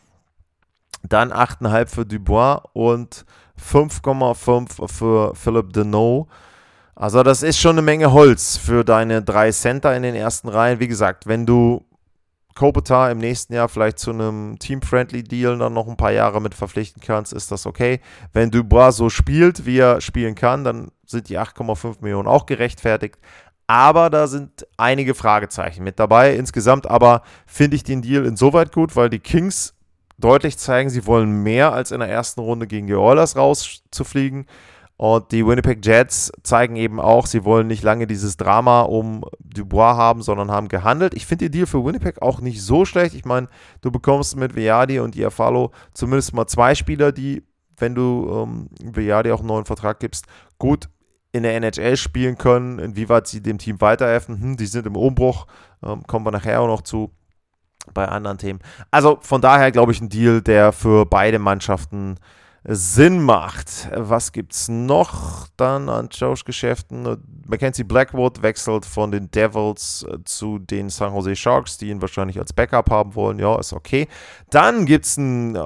[1.04, 3.24] Dann 8,5 für Dubois und
[3.58, 6.28] 5,5 für Philip Deneau.
[6.94, 10.80] Also das ist schon eine Menge Holz für deine drei Center in den ersten Reihen.
[10.80, 11.84] Wie gesagt, wenn du
[12.58, 17.00] Kopitar im nächsten Jahr vielleicht zu einem Team-Friendly-Deal dann noch ein paar Jahre mit verpflichten
[17.00, 18.00] kannst, ist das okay.
[18.32, 23.18] Wenn Dubois so spielt, wie er spielen kann, dann sind die 8,5 Millionen auch gerechtfertigt.
[23.68, 26.34] Aber da sind einige Fragezeichen mit dabei.
[26.34, 29.77] Insgesamt aber finde ich den Deal insoweit gut, weil die Kings
[30.18, 34.46] deutlich zeigen, sie wollen mehr als in der ersten Runde gegen die Oilers rauszufliegen.
[34.96, 39.94] Und die Winnipeg Jets zeigen eben auch, sie wollen nicht lange dieses Drama um Dubois
[39.96, 41.14] haben, sondern haben gehandelt.
[41.14, 43.14] Ich finde den Deal für Winnipeg auch nicht so schlecht.
[43.14, 43.48] Ich meine,
[43.80, 47.44] du bekommst mit Viadi und Iafalo zumindest mal zwei Spieler, die,
[47.76, 50.26] wenn du ähm, Viadi auch einen neuen Vertrag gibst,
[50.58, 50.88] gut
[51.30, 52.80] in der NHL spielen können.
[52.80, 55.46] Inwieweit sie dem Team weiterhelfen, hm, die sind im Umbruch,
[55.80, 57.12] ähm, kommen wir nachher auch noch zu
[57.92, 58.60] bei anderen Themen.
[58.90, 62.16] Also von daher glaube ich ein Deal, der für beide Mannschaften
[62.64, 63.88] Sinn macht.
[63.94, 67.16] Was gibt es noch dann an Tauschgeschäften?
[67.46, 72.38] Mackenzie Blackwood wechselt von den Devils äh, zu den San Jose Sharks, die ihn wahrscheinlich
[72.38, 73.38] als Backup haben wollen.
[73.38, 74.06] Ja, ist okay.
[74.50, 75.56] Dann gibt es einen,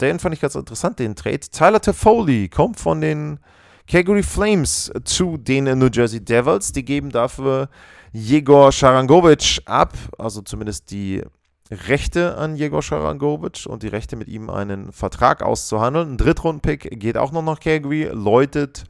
[0.00, 1.40] den fand ich ganz interessant, den Trade.
[1.40, 3.40] Tyler Toffoli kommt von den
[3.88, 6.70] Calgary Flames zu den New Jersey Devils.
[6.70, 7.70] Die geben dafür
[8.12, 11.22] Jegor Sharangovic ab, also zumindest die
[11.72, 16.12] Rechte an Jegor Sharangovic und die Rechte mit ihm einen Vertrag auszuhandeln.
[16.12, 18.84] Ein Drittrundenpick geht auch noch nach Calgary, läutet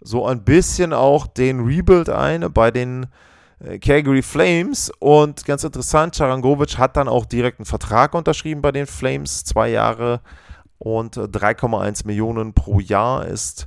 [0.00, 3.06] so ein bisschen auch den Rebuild ein bei den
[3.58, 8.72] äh, Calgary Flames und ganz interessant, Sharangovic hat dann auch direkt einen Vertrag unterschrieben bei
[8.72, 10.20] den Flames, zwei Jahre
[10.78, 13.66] und 3,1 Millionen pro Jahr ist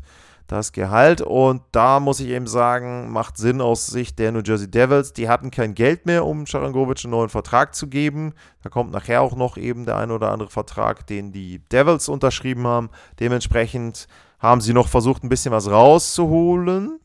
[0.51, 1.21] das Gehalt.
[1.21, 5.13] Und da muss ich eben sagen, macht Sinn aus Sicht der New Jersey Devils.
[5.13, 8.33] Die hatten kein Geld mehr, um Sharangovic einen neuen Vertrag zu geben.
[8.61, 12.67] Da kommt nachher auch noch eben der ein oder andere Vertrag, den die Devils unterschrieben
[12.67, 12.89] haben.
[13.19, 14.07] Dementsprechend
[14.39, 16.99] haben sie noch versucht, ein bisschen was rauszuholen.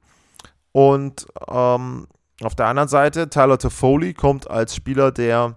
[0.72, 2.08] Und ähm,
[2.42, 5.54] auf der anderen Seite, Tyler Toffoli kommt als Spieler, der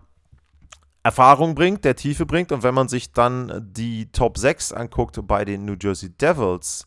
[1.02, 2.52] Erfahrung bringt, der Tiefe bringt.
[2.52, 6.86] Und wenn man sich dann die Top 6 anguckt bei den New Jersey Devils,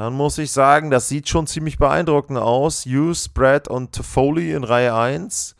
[0.00, 2.86] dann muss ich sagen, das sieht schon ziemlich beeindruckend aus.
[2.86, 5.54] Hughes, Brad und Foley in Reihe 1.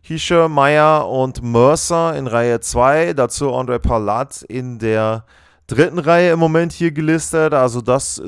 [0.00, 3.12] Hischer, Meyer und Mercer in Reihe 2.
[3.12, 5.24] Dazu Andre Palat in der
[5.68, 7.54] dritten Reihe im Moment hier gelistet.
[7.54, 8.20] Also das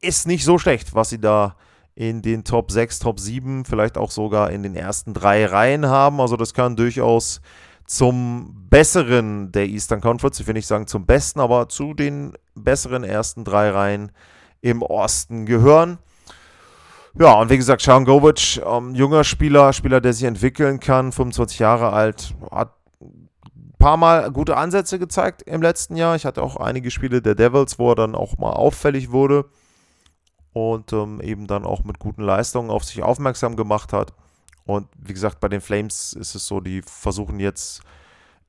[0.00, 1.54] ist nicht so schlecht, was sie da
[1.94, 6.20] in den Top 6, Top 7, vielleicht auch sogar in den ersten drei Reihen haben.
[6.20, 7.40] Also das kann durchaus
[7.86, 13.04] zum besseren der Eastern Conference, ich will nicht sagen zum besten, aber zu den besseren
[13.04, 14.10] ersten drei Reihen
[14.66, 15.98] im Osten gehören.
[17.18, 21.58] Ja, und wie gesagt, Sean Govic, ähm, junger Spieler, Spieler, der sich entwickeln kann, 25
[21.58, 23.30] Jahre alt, hat ein
[23.78, 26.16] paar Mal gute Ansätze gezeigt im letzten Jahr.
[26.16, 29.46] Ich hatte auch einige Spiele der Devils, wo er dann auch mal auffällig wurde
[30.52, 34.12] und ähm, eben dann auch mit guten Leistungen auf sich aufmerksam gemacht hat.
[34.64, 37.82] Und wie gesagt, bei den Flames ist es so, die versuchen jetzt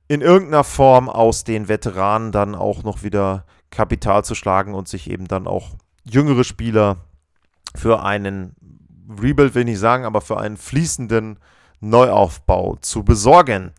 [0.08, 5.10] in irgendeiner Form aus den Veteranen dann auch noch wieder Kapital zu schlagen und sich
[5.10, 5.71] eben dann auch
[6.10, 6.98] jüngere Spieler
[7.76, 8.56] für einen
[9.10, 11.39] Rebuild, will ich nicht sagen, aber für einen fließenden
[11.80, 13.72] Neuaufbau zu besorgen.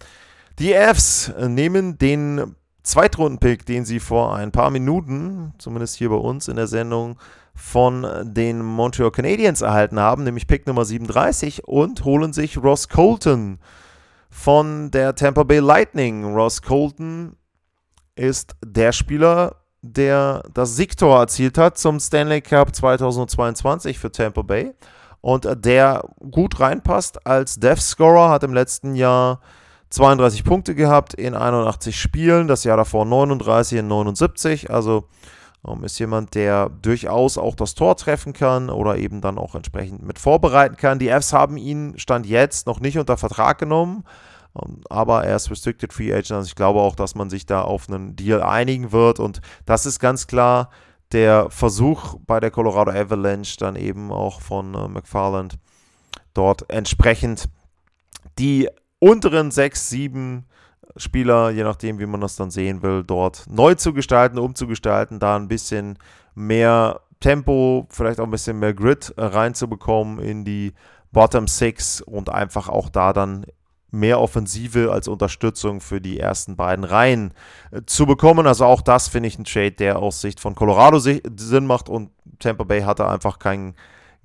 [0.58, 6.48] Die Fs nehmen den Zweitrunden-Pick, den sie vor ein paar Minuten, zumindest hier bei uns
[6.48, 7.18] in der Sendung,
[7.54, 13.58] von den Montreal Canadiens erhalten haben, nämlich Pick Nummer 37 und holen sich Ross Colton
[14.30, 16.24] von der Tampa Bay Lightning.
[16.24, 17.36] Ross Colton
[18.14, 24.74] ist der Spieler, der das Siegtor erzielt hat zum Stanley Cup 2022 für Tampa Bay.
[25.20, 29.40] Und der gut reinpasst als Death Scorer, hat im letzten Jahr
[29.90, 35.04] 32 Punkte gehabt in 81 Spielen, das Jahr davor 39 in 79, also
[35.66, 40.02] ähm, ist jemand, der durchaus auch das Tor treffen kann oder eben dann auch entsprechend
[40.02, 40.98] mit vorbereiten kann.
[40.98, 44.04] Die Fs haben ihn Stand jetzt noch nicht unter Vertrag genommen,
[44.88, 46.32] aber er ist Restricted Free Agent.
[46.32, 49.20] Also ich glaube auch, dass man sich da auf einen Deal einigen wird.
[49.20, 50.70] Und das ist ganz klar
[51.12, 55.58] der Versuch bei der Colorado Avalanche, dann eben auch von äh, McFarland,
[56.34, 57.48] dort entsprechend
[58.38, 58.68] die
[58.98, 60.46] unteren sechs, sieben
[60.96, 65.36] Spieler, je nachdem, wie man das dann sehen will, dort neu zu gestalten, umzugestalten, da
[65.36, 65.98] ein bisschen
[66.34, 70.72] mehr Tempo, vielleicht auch ein bisschen mehr Grid äh, reinzubekommen in die
[71.10, 73.46] Bottom Six und einfach auch da dann
[73.90, 77.32] mehr Offensive als Unterstützung für die ersten beiden Reihen
[77.70, 78.46] äh, zu bekommen.
[78.46, 82.10] Also auch das finde ich ein Trade, der aus Sicht von Colorado Sinn macht und
[82.38, 83.74] Tampa Bay hatte einfach kein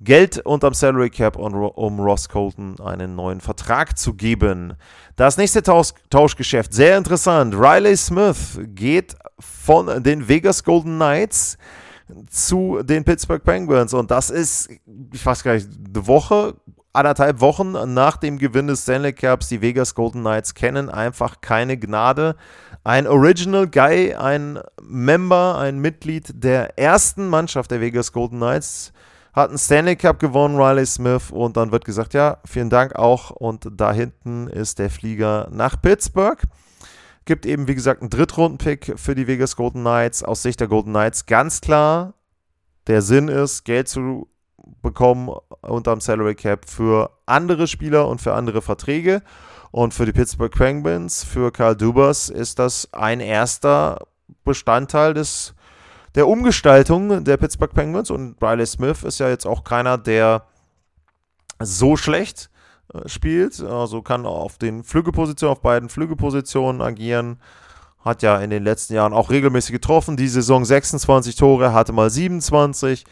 [0.00, 4.74] Geld unterm Salary Cap, um Ross Colton einen neuen Vertrag zu geben.
[5.16, 7.54] Das nächste Tausch Tauschgeschäft, sehr interessant.
[7.54, 11.56] Riley Smith geht von den Vegas Golden Knights
[12.28, 14.68] zu den Pittsburgh Penguins und das ist,
[15.12, 16.54] ich weiß gar nicht, eine Woche,
[16.94, 19.48] anderthalb Wochen nach dem Gewinn des Stanley Cups.
[19.48, 22.36] Die Vegas Golden Knights kennen einfach keine Gnade.
[22.84, 28.92] Ein Original Guy, ein Member, ein Mitglied der ersten Mannschaft der Vegas Golden Knights
[29.34, 33.30] hat einen Stanley Cup gewonnen, Riley Smith, und dann wird gesagt, ja, vielen Dank auch.
[33.30, 36.40] Und da hinten ist der Flieger nach Pittsburgh.
[37.24, 40.22] Gibt eben, wie gesagt, einen Drittrunden-Pick für die Vegas Golden Knights.
[40.22, 42.14] Aus Sicht der Golden Knights ganz klar,
[42.86, 44.28] der Sinn ist, Geld zu
[44.82, 45.30] bekommen
[45.62, 49.22] unterm Salary Cap für andere Spieler und für andere Verträge.
[49.70, 54.06] Und für die Pittsburgh Penguins, für Karl Dubas, ist das ein erster
[54.44, 55.54] Bestandteil des,
[56.14, 58.10] der Umgestaltung der Pittsburgh Penguins.
[58.10, 60.46] Und Riley Smith ist ja jetzt auch keiner, der
[61.58, 62.50] so schlecht
[62.92, 63.60] äh, spielt.
[63.60, 67.40] Also kann auf den Flügelpositionen, auf beiden Flügelpositionen agieren.
[67.98, 70.16] Hat ja in den letzten Jahren auch regelmäßig getroffen.
[70.16, 73.04] Die Saison 26 Tore, hatte mal 27.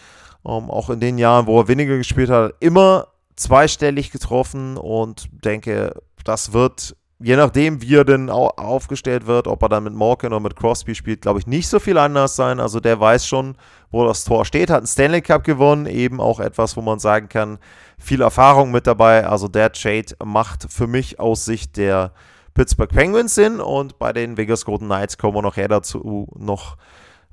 [0.44, 5.94] Ähm, auch in den Jahren, wo er weniger gespielt hat, immer zweistellig getroffen und denke,
[6.24, 10.40] das wird, je nachdem, wie er denn aufgestellt wird, ob er dann mit Morgan oder
[10.40, 12.61] mit Crosby spielt, glaube ich, nicht so viel anders sein.
[12.61, 13.57] Also der weiß schon,
[13.90, 17.28] wo das Tor steht, hat einen Stanley Cup gewonnen, eben auch etwas, wo man sagen
[17.28, 17.59] kann,
[17.98, 19.26] viel Erfahrung mit dabei.
[19.26, 22.12] Also der Trade macht für mich aus Sicht der
[22.55, 26.76] Pittsburgh Penguins Sinn und bei den Vegas Golden Knights kommen wir nachher dazu noch,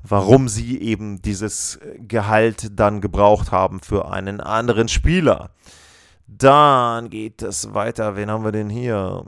[0.03, 5.51] warum sie eben dieses Gehalt dann gebraucht haben für einen anderen Spieler.
[6.27, 8.15] Dann geht es weiter.
[8.15, 9.25] Wen haben wir denn hier?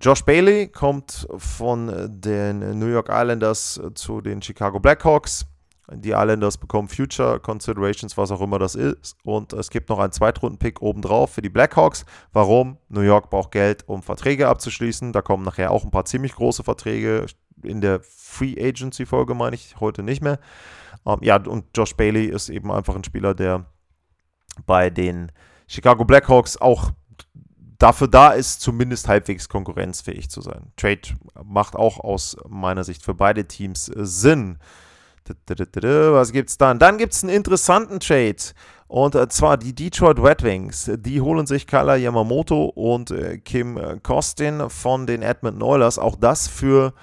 [0.00, 5.46] Josh Bailey kommt von den New York Islanders zu den Chicago Blackhawks.
[5.90, 9.16] Die Islanders bekommen Future Considerations, was auch immer das ist.
[9.22, 12.04] Und es gibt noch einen Zweitrunden-Pick obendrauf für die Blackhawks.
[12.32, 12.76] Warum?
[12.88, 15.12] New York braucht Geld, um Verträge abzuschließen.
[15.12, 17.26] Da kommen nachher auch ein paar ziemlich große Verträge.
[17.62, 20.38] In der Free Agency-Folge meine ich heute nicht mehr.
[21.06, 23.66] Ähm, ja, und Josh Bailey ist eben einfach ein Spieler, der
[24.66, 25.32] bei den
[25.66, 26.92] Chicago Blackhawks auch
[27.78, 30.72] dafür da ist, zumindest halbwegs konkurrenzfähig zu sein.
[30.76, 31.00] Trade
[31.44, 34.58] macht auch aus meiner Sicht für beide Teams äh, Sinn.
[35.46, 36.78] Was gibt's dann?
[36.78, 38.36] Dann gibt es einen interessanten Trade.
[38.86, 40.90] Und äh, zwar die Detroit Red Wings.
[40.96, 45.98] Die holen sich Kala Yamamoto und äh, Kim Kostin von den Edmonton Oilers.
[45.98, 46.94] Auch das für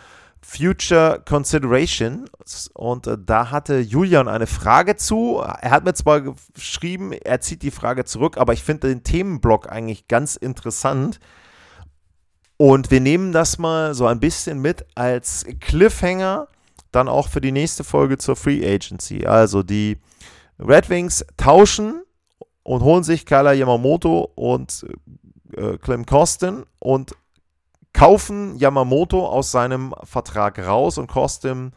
[0.45, 2.29] Future Consideration.
[2.73, 5.37] Und äh, da hatte Julian eine Frage zu.
[5.39, 6.21] Er hat mir zwar
[6.53, 11.19] geschrieben, er zieht die Frage zurück, aber ich finde den Themenblock eigentlich ganz interessant.
[12.57, 16.47] Und wir nehmen das mal so ein bisschen mit als Cliffhanger
[16.91, 19.25] dann auch für die nächste Folge zur Free Agency.
[19.25, 19.97] Also die
[20.59, 22.03] Red Wings tauschen
[22.63, 24.85] und holen sich Kala Yamamoto und
[25.57, 27.15] äh, Clem Costin und
[27.95, 31.71] kaufen Yamamoto aus seinem Vertrag raus und Costin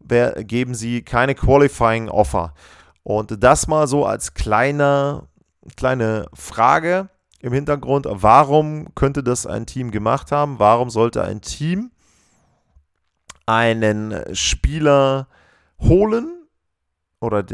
[0.00, 2.54] geben sie keine Qualifying Offer.
[3.02, 5.28] Und das mal so als kleine,
[5.76, 8.06] kleine Frage im Hintergrund.
[8.08, 10.58] Warum könnte das ein Team gemacht haben?
[10.58, 11.90] Warum sollte ein Team
[13.44, 15.28] einen Spieler
[15.80, 16.46] holen
[17.20, 17.44] oder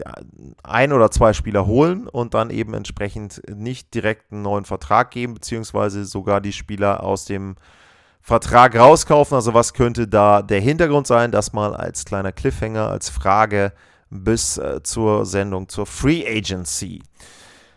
[0.62, 5.34] ein oder zwei Spieler holen und dann eben entsprechend nicht direkt einen neuen Vertrag geben,
[5.34, 7.56] beziehungsweise sogar die Spieler aus dem
[8.26, 9.34] Vertrag rauskaufen.
[9.34, 11.30] Also was könnte da der Hintergrund sein?
[11.30, 13.74] Das mal als kleiner Cliffhanger, als Frage
[14.08, 17.02] bis äh, zur Sendung zur Free Agency.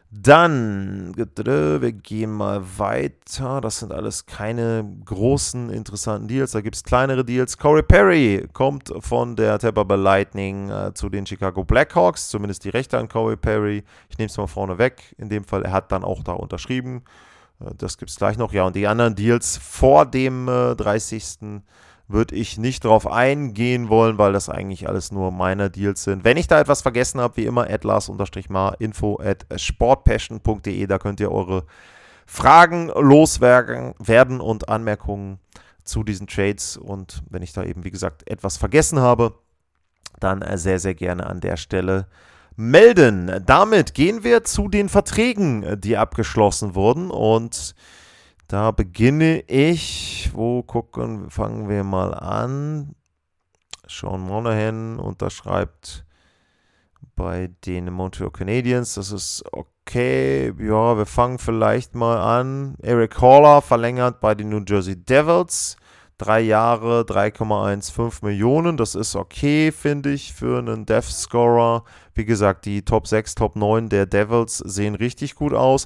[0.09, 3.59] Dann, wir gehen mal weiter.
[3.59, 6.51] Das sind alles keine großen, interessanten Deals.
[6.51, 7.57] Da gibt es kleinere Deals.
[7.57, 12.29] Corey Perry kommt von der Tampa Bay Lightning äh, zu den Chicago Blackhawks.
[12.29, 13.83] Zumindest die Rechte an Corey Perry.
[14.09, 15.13] Ich nehme es mal vorne weg.
[15.17, 17.03] In dem Fall, er hat dann auch da unterschrieben.
[17.59, 18.53] Äh, das gibt es gleich noch.
[18.53, 21.61] Ja, und die anderen Deals vor dem äh, 30
[22.07, 26.23] würde ich nicht drauf eingehen wollen, weil das eigentlich alles nur meine Deals sind.
[26.23, 31.31] Wenn ich da etwas vergessen habe, wie immer, atlas-mar info at sportpassion.de, da könnt ihr
[31.31, 31.65] eure
[32.25, 35.39] Fragen loswerden und Anmerkungen
[35.83, 36.77] zu diesen Trades.
[36.77, 39.33] Und wenn ich da eben, wie gesagt, etwas vergessen habe,
[40.19, 42.07] dann äh, sehr, sehr gerne an der Stelle
[42.57, 43.43] melden.
[43.45, 47.09] Damit gehen wir zu den Verträgen, die abgeschlossen wurden.
[47.09, 47.75] Und
[48.47, 52.95] da beginne ich, wo gucken, fangen wir mal an.
[53.87, 56.05] Sean Monahan unterschreibt
[57.15, 58.95] bei den Montreal Canadiens.
[58.95, 60.53] Das ist okay.
[60.59, 62.75] Ja, wir fangen vielleicht mal an.
[62.81, 65.77] Eric Haller verlängert bei den New Jersey Devils.
[66.17, 68.75] Drei Jahre, 3,15 Millionen.
[68.75, 71.83] Das ist okay, finde ich, für einen Death Scorer.
[72.15, 75.85] Wie gesagt, die Top 6, Top 9 der Devils sehen richtig gut aus.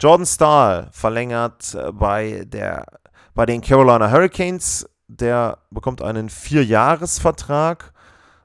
[0.00, 2.86] Jordan Stahl verlängert äh, bei, der,
[3.34, 4.88] bei den Carolina Hurricanes.
[5.08, 7.92] Der bekommt einen Vierjahresvertrag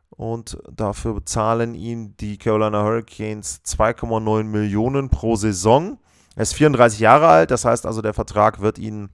[0.09, 5.99] und dafür bezahlen ihn die Carolina Hurricanes 2,9 Millionen pro Saison.
[6.35, 9.09] Er ist 34 Jahre alt, das heißt also, der Vertrag wird ihn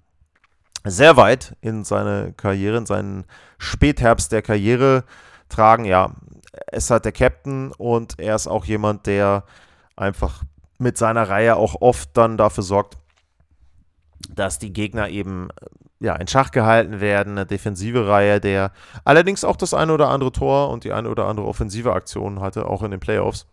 [0.84, 3.26] sehr weit in seine Karriere, in seinen
[3.58, 5.04] Spätherbst der Karriere
[5.50, 5.86] tragen.
[5.86, 6.12] Ja,
[6.72, 9.44] ist halt der Captain und er ist auch jemand, der
[9.96, 10.44] einfach
[10.78, 12.98] mit seiner Reihe auch oft dann dafür sorgt,
[14.30, 15.50] dass die Gegner eben
[16.00, 18.72] ja, in Schach gehalten werden, eine defensive Reihe, der
[19.06, 22.66] allerdings auch das eine oder andere Tor und die eine oder andere offensive Aktion hatte,
[22.66, 23.48] auch in den Playoffs.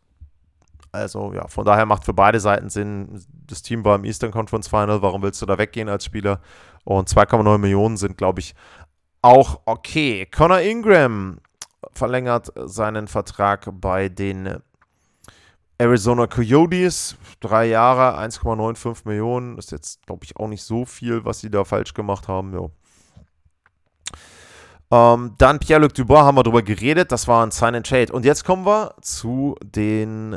[0.92, 3.24] Also ja, von daher macht für beide Seiten Sinn.
[3.46, 6.40] Das Team war im Eastern Conference Final, warum willst du da weggehen als Spieler?
[6.84, 8.54] Und 2,9 Millionen sind, glaube ich,
[9.22, 10.26] auch okay.
[10.26, 11.40] Connor Ingram
[11.92, 14.60] verlängert seinen Vertrag bei den
[15.78, 19.56] Arizona Coyotes, drei Jahre, 1,95 Millionen.
[19.58, 22.52] Ist jetzt, glaube ich, auch nicht so viel, was sie da falsch gemacht haben.
[22.52, 22.68] Ja.
[24.92, 27.12] Ähm, dann Pierre-Luc Dubois haben wir darüber geredet.
[27.12, 28.12] Das war ein Sign and Trade.
[28.12, 30.36] Und jetzt kommen wir zu den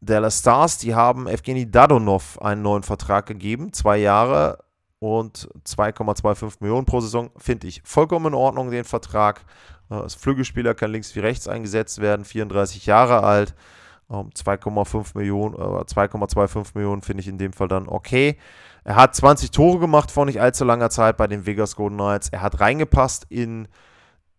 [0.00, 0.78] Dallas Stars.
[0.78, 3.72] Die haben Evgeny Dadonov einen neuen Vertrag gegeben.
[3.72, 4.58] Zwei Jahre
[5.02, 7.30] und 2,25 Millionen pro Saison.
[7.36, 9.44] Finde ich vollkommen in Ordnung, den Vertrag.
[9.90, 12.24] Äh, als Flügelspieler kann links wie rechts eingesetzt werden.
[12.24, 13.56] 34 Jahre alt.
[14.08, 18.38] 2,5 ähm, Millionen, äh, 2,25 Millionen finde ich in dem Fall dann okay.
[18.84, 22.28] Er hat 20 Tore gemacht vor nicht allzu langer Zeit bei den Vegas Golden Knights.
[22.28, 23.66] Er hat reingepasst in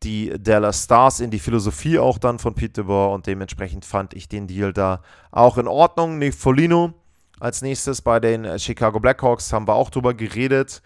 [0.03, 4.29] die Dallas Stars, in die Philosophie auch dann von Pete DeBoer und dementsprechend fand ich
[4.29, 6.19] den Deal da auch in Ordnung.
[6.19, 6.93] Nick Folino
[7.39, 10.81] als nächstes bei den Chicago Blackhawks haben wir auch drüber geredet.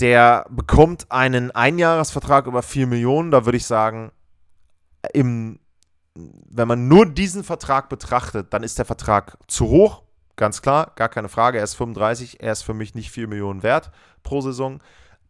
[0.00, 3.30] Der bekommt einen Einjahresvertrag über 4 Millionen.
[3.30, 4.12] Da würde ich sagen,
[5.12, 5.58] im
[6.16, 10.02] wenn man nur diesen Vertrag betrachtet, dann ist der Vertrag zu hoch.
[10.36, 11.58] Ganz klar, gar keine Frage.
[11.58, 13.90] Er ist 35, er ist für mich nicht 4 Millionen wert
[14.22, 14.80] pro Saison.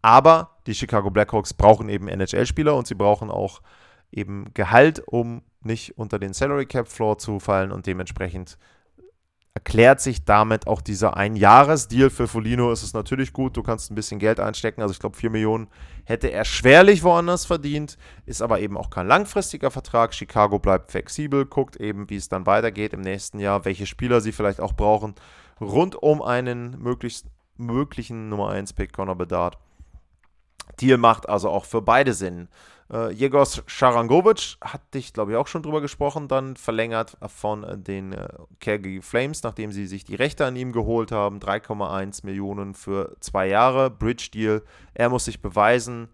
[0.03, 3.61] Aber die Chicago Blackhawks brauchen eben NHL-Spieler und sie brauchen auch
[4.13, 8.59] eben Gehalt, um nicht unter den Salary Cap Floor zu fallen und dementsprechend
[9.57, 12.71] erklärt sich damit auch dieser Ein-Jahres-Deal für Folino.
[12.73, 14.83] Ist es natürlich gut, du kannst ein bisschen Geld einstecken.
[14.83, 15.69] Also ich glaube, 4 Millionen
[16.05, 20.13] hätte er schwerlich woanders verdient, ist aber eben auch kein langfristiger Vertrag.
[20.13, 24.33] Chicago bleibt flexibel, guckt eben, wie es dann weitergeht im nächsten Jahr, welche Spieler sie
[24.33, 25.15] vielleicht auch brauchen,
[25.59, 27.25] rund um einen möglichst,
[27.57, 29.57] möglichen Nummer 1-Pick Conor Bedard.
[30.83, 32.49] Deal macht also auch für beide Sinn.
[32.93, 37.77] Äh, Jegos Sharangovic hatte ich, glaube ich, auch schon drüber gesprochen, dann verlängert von äh,
[37.77, 38.29] den äh,
[38.61, 41.39] Calgary Flames, nachdem sie sich die Rechte an ihm geholt haben.
[41.39, 44.63] 3,1 Millionen für zwei Jahre, Bridge Deal.
[44.95, 46.09] Er muss sich beweisen.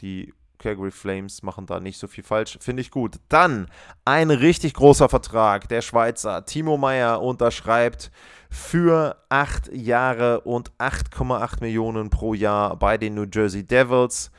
[0.00, 2.56] Die Calgary Flames machen da nicht so viel falsch.
[2.60, 3.16] Finde ich gut.
[3.28, 3.68] Dann
[4.06, 5.68] ein richtig großer Vertrag.
[5.68, 8.10] Der Schweizer Timo Meyer unterschreibt
[8.48, 14.30] für acht Jahre und 8,8 Millionen pro Jahr bei den New Jersey Devils.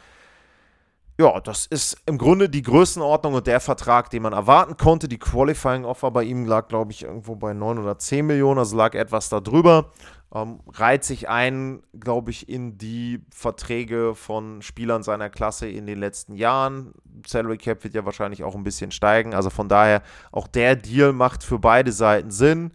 [1.18, 5.08] Ja, das ist im Grunde die Größenordnung und der Vertrag, den man erwarten konnte.
[5.08, 8.76] Die Qualifying Offer bei ihm lag, glaube ich, irgendwo bei 9 oder 10 Millionen, also
[8.76, 9.92] lag etwas darüber.
[10.34, 16.00] Ähm, reiht sich ein, glaube ich, in die Verträge von Spielern seiner Klasse in den
[16.00, 16.92] letzten Jahren.
[17.26, 19.34] Salary Cap wird ja wahrscheinlich auch ein bisschen steigen.
[19.34, 20.02] Also von daher,
[20.34, 22.72] auch der Deal macht für beide Seiten Sinn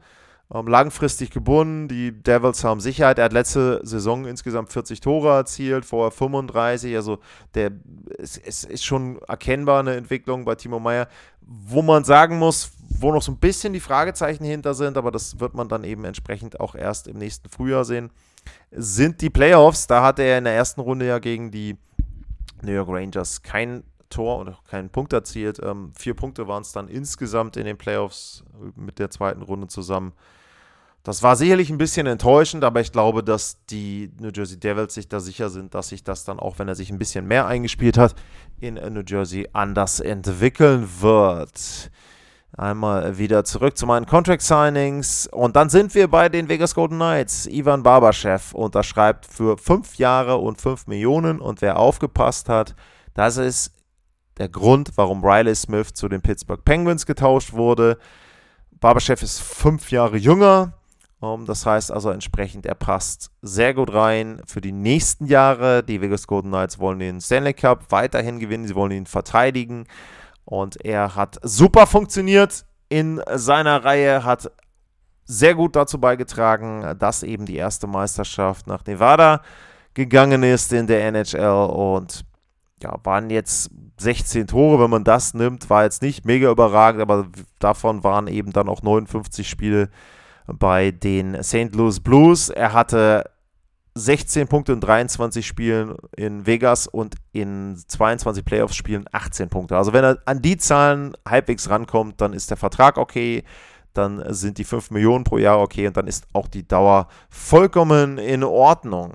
[0.50, 1.86] langfristig gebunden.
[1.88, 3.18] Die Devils haben Sicherheit.
[3.18, 6.96] Er hat letzte Saison insgesamt 40 Tore erzielt, vorher 35.
[6.96, 7.18] Also
[7.54, 7.70] der,
[8.18, 11.08] es, es ist schon erkennbar eine Entwicklung bei Timo Meyer,
[11.40, 15.38] wo man sagen muss, wo noch so ein bisschen die Fragezeichen hinter sind, aber das
[15.38, 18.10] wird man dann eben entsprechend auch erst im nächsten Frühjahr sehen,
[18.72, 19.86] sind die Playoffs.
[19.86, 21.76] Da hatte er in der ersten Runde ja gegen die
[22.62, 25.60] New York Rangers kein Tor und keinen Punkt erzielt.
[25.62, 30.12] Ähm, vier Punkte waren es dann insgesamt in den Playoffs mit der zweiten Runde zusammen.
[31.02, 35.08] Das war sicherlich ein bisschen enttäuschend, aber ich glaube, dass die New Jersey Devils sich
[35.08, 37.96] da sicher sind, dass sich das dann auch, wenn er sich ein bisschen mehr eingespielt
[37.96, 38.14] hat,
[38.60, 41.90] in New Jersey anders entwickeln wird.
[42.54, 46.96] Einmal wieder zurück zu meinen Contract Signings und dann sind wir bei den Vegas Golden
[46.96, 47.46] Knights.
[47.46, 52.74] Ivan Barbaschew unterschreibt für fünf Jahre und fünf Millionen und wer aufgepasst hat,
[53.14, 53.72] das ist
[54.36, 57.96] der Grund, warum Riley Smith zu den Pittsburgh Penguins getauscht wurde.
[58.80, 60.74] Barbaschew ist fünf Jahre jünger,
[61.20, 65.82] um, das heißt also entsprechend, er passt sehr gut rein für die nächsten Jahre.
[65.82, 69.84] Die Vegas Golden Knights wollen den Stanley Cup weiterhin gewinnen, sie wollen ihn verteidigen.
[70.46, 74.50] Und er hat super funktioniert in seiner Reihe, hat
[75.24, 79.42] sehr gut dazu beigetragen, dass eben die erste Meisterschaft nach Nevada
[79.92, 81.68] gegangen ist in der NHL.
[81.68, 82.24] Und
[82.82, 87.28] ja, waren jetzt 16 Tore, wenn man das nimmt, war jetzt nicht mega überragend, aber
[87.58, 89.90] davon waren eben dann auch 59 Spiele
[90.58, 91.74] bei den St.
[91.74, 92.48] Louis Blues.
[92.48, 93.24] Er hatte
[93.94, 99.76] 16 Punkte in 23 Spielen in Vegas und in 22 Playoffs-Spielen 18 Punkte.
[99.76, 103.44] Also wenn er an die Zahlen halbwegs rankommt, dann ist der Vertrag okay.
[103.92, 108.18] dann sind die 5 Millionen pro Jahr okay und dann ist auch die Dauer vollkommen
[108.18, 109.14] in Ordnung.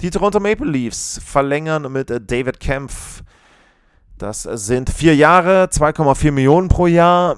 [0.00, 3.22] Die Toronto Maple Leafs verlängern mit David Kempf.
[4.16, 7.36] Das sind vier Jahre, 2,4 Millionen pro Jahr.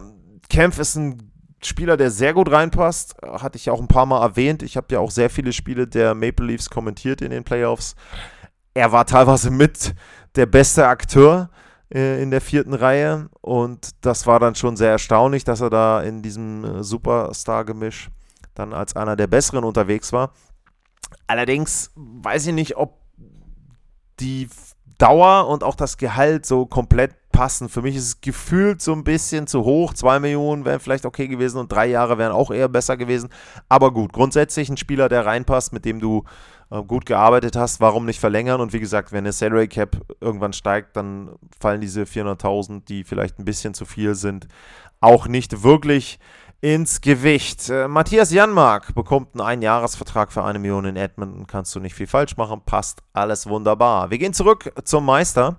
[0.50, 1.25] Kempf ist ein
[1.62, 3.16] Spieler, der sehr gut reinpasst.
[3.22, 4.62] Hatte ich ja auch ein paar Mal erwähnt.
[4.62, 7.96] Ich habe ja auch sehr viele Spiele der Maple Leafs kommentiert in den Playoffs.
[8.74, 9.94] Er war teilweise mit
[10.36, 11.50] der beste Akteur
[11.92, 16.02] äh, in der vierten Reihe und das war dann schon sehr erstaunlich, dass er da
[16.02, 18.10] in diesem äh, Superstar-Gemisch
[18.54, 20.32] dann als einer der Besseren unterwegs war.
[21.26, 22.98] Allerdings weiß ich nicht, ob
[24.20, 24.48] die
[24.98, 27.68] Dauer und auch das Gehalt so komplett passen.
[27.68, 29.92] Für mich ist es gefühlt so ein bisschen zu hoch.
[29.92, 33.28] Zwei Millionen wären vielleicht okay gewesen und drei Jahre wären auch eher besser gewesen.
[33.68, 36.24] Aber gut, grundsätzlich ein Spieler, der reinpasst, mit dem du
[36.70, 38.60] äh, gut gearbeitet hast, warum nicht verlängern?
[38.62, 41.30] Und wie gesagt, wenn der Salary Cap irgendwann steigt, dann
[41.60, 44.48] fallen diese 400.000, die vielleicht ein bisschen zu viel sind,
[45.00, 46.18] auch nicht wirklich
[46.62, 47.68] ins Gewicht.
[47.68, 51.46] Äh, Matthias Janmark bekommt einen Einjahresvertrag für eine Million in Edmonton.
[51.46, 52.62] Kannst du nicht viel falsch machen.
[52.64, 54.10] Passt alles wunderbar.
[54.10, 55.58] Wir gehen zurück zum Meister,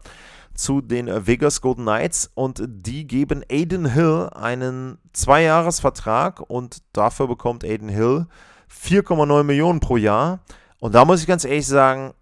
[0.58, 2.30] zu den Vegas Golden Knights.
[2.34, 6.42] Und die geben Aiden Hill einen Zweijahresvertrag.
[6.42, 8.28] Und dafür bekommt Aiden Hill
[8.70, 10.40] 4,9 Millionen pro Jahr.
[10.80, 12.14] Und da muss ich ganz ehrlich sagen,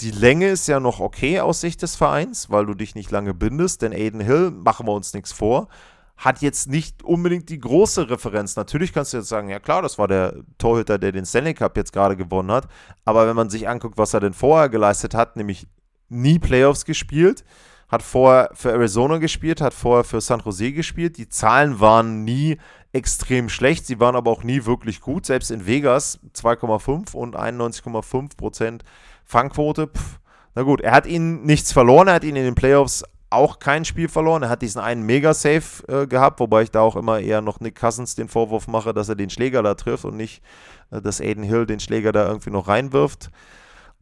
[0.00, 3.34] die Länge ist ja noch okay aus Sicht des Vereins, weil du dich nicht lange
[3.34, 3.82] bindest.
[3.82, 5.68] Denn Aiden Hill, machen wir uns nichts vor,
[6.16, 8.56] hat jetzt nicht unbedingt die große Referenz.
[8.56, 11.76] Natürlich kannst du jetzt sagen, ja klar, das war der Torhüter, der den Stanley Cup
[11.76, 12.68] jetzt gerade gewonnen hat.
[13.04, 15.66] Aber wenn man sich anguckt, was er denn vorher geleistet hat, nämlich
[16.08, 17.44] nie Playoffs gespielt,
[17.88, 21.18] hat vorher für Arizona gespielt, hat vorher für San Jose gespielt.
[21.18, 22.58] Die Zahlen waren nie
[22.92, 25.26] extrem schlecht, sie waren aber auch nie wirklich gut.
[25.26, 28.84] Selbst in Vegas 2,5 und 91,5 Prozent
[29.24, 29.88] Fangquote.
[29.88, 30.18] Pff,
[30.54, 33.84] na gut, er hat ihnen nichts verloren, er hat ihnen in den Playoffs auch kein
[33.84, 34.42] Spiel verloren.
[34.44, 37.78] Er hat diesen einen Mega-Save äh, gehabt, wobei ich da auch immer eher noch Nick
[37.78, 40.42] Cousins den Vorwurf mache, dass er den Schläger da trifft und nicht,
[40.90, 43.30] äh, dass Aiden Hill den Schläger da irgendwie noch reinwirft.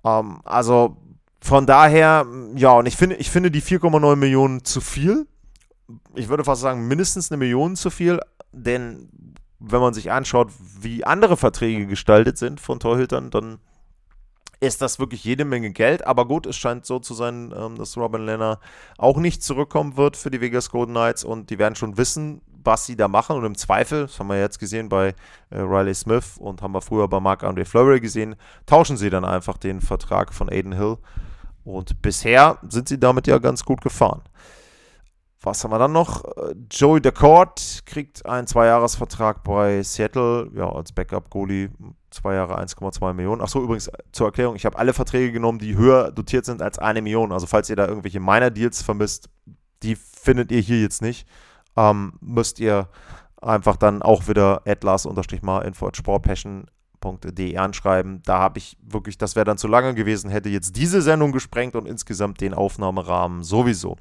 [0.05, 0.97] Ähm, also
[1.45, 2.27] von daher,
[2.57, 5.27] ja, und ich finde, ich finde die 4,9 Millionen zu viel.
[6.15, 8.19] Ich würde fast sagen, mindestens eine Million zu viel,
[8.53, 9.11] denn
[9.59, 13.59] wenn man sich anschaut, wie andere Verträge gestaltet sind von Torhütern, dann
[14.61, 16.07] ist das wirklich jede Menge Geld.
[16.07, 18.59] Aber gut, es scheint so zu sein, ähm, dass Robin Lenner
[18.97, 22.87] auch nicht zurückkommen wird für die Vegas Golden Knights und die werden schon wissen, was
[22.87, 23.37] sie da machen.
[23.37, 25.09] Und im Zweifel, das haben wir jetzt gesehen bei
[25.51, 28.35] äh, Riley Smith und haben wir früher bei Marc-André Fleury gesehen,
[28.65, 30.97] tauschen sie dann einfach den Vertrag von Aiden Hill.
[31.65, 34.23] Und bisher sind sie damit ja ganz gut gefahren.
[35.45, 36.25] Was haben wir dann noch?
[36.25, 41.71] Äh, Joey DeCourt kriegt einen Zweijahresvertrag bei Seattle, ja, als Backup-Goalie,
[42.11, 43.43] zwei Jahre 1,2 Millionen.
[43.43, 47.03] Achso, übrigens zur Erklärung, ich habe alle Verträge genommen, die höher dotiert sind als eine
[47.03, 47.33] Million.
[47.33, 49.29] Also falls ihr da irgendwelche Minor-Deals vermisst,
[49.83, 51.29] die findet ihr hier jetzt nicht.
[51.77, 52.89] Ähm, müsst ihr
[53.43, 55.91] einfach dann auch wieder atlas-mal-info
[57.05, 58.23] sportpassion.de anschreiben.
[58.25, 61.77] Da habe ich wirklich, das wäre dann zu lange gewesen, hätte jetzt diese Sendung gesprengt
[61.77, 63.97] und insgesamt den Aufnahmerahmen sowieso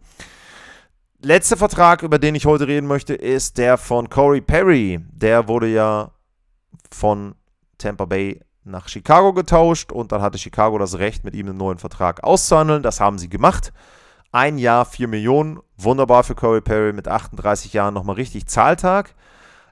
[1.24, 5.00] letzte Vertrag, über den ich heute reden möchte, ist der von Corey Perry.
[5.12, 6.12] Der wurde ja
[6.92, 7.36] von
[7.78, 11.80] Tampa Bay nach Chicago getauscht und dann hatte Chicago das Recht, mit ihm einen neuen
[11.80, 12.84] Vertrag auszuhandeln.
[12.84, 13.74] Das haben sie gemacht.
[14.32, 15.60] Ein Jahr, 4 Millionen.
[15.78, 19.16] Wunderbar für Corey Perry mit 38 Jahren nochmal richtig Zahltag.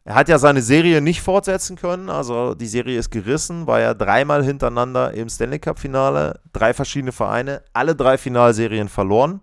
[0.03, 3.93] Er hat ja seine Serie nicht fortsetzen können, also die Serie ist gerissen, war ja
[3.93, 9.41] dreimal hintereinander im Stanley Cup Finale, drei verschiedene Vereine, alle drei Finalserien verloren.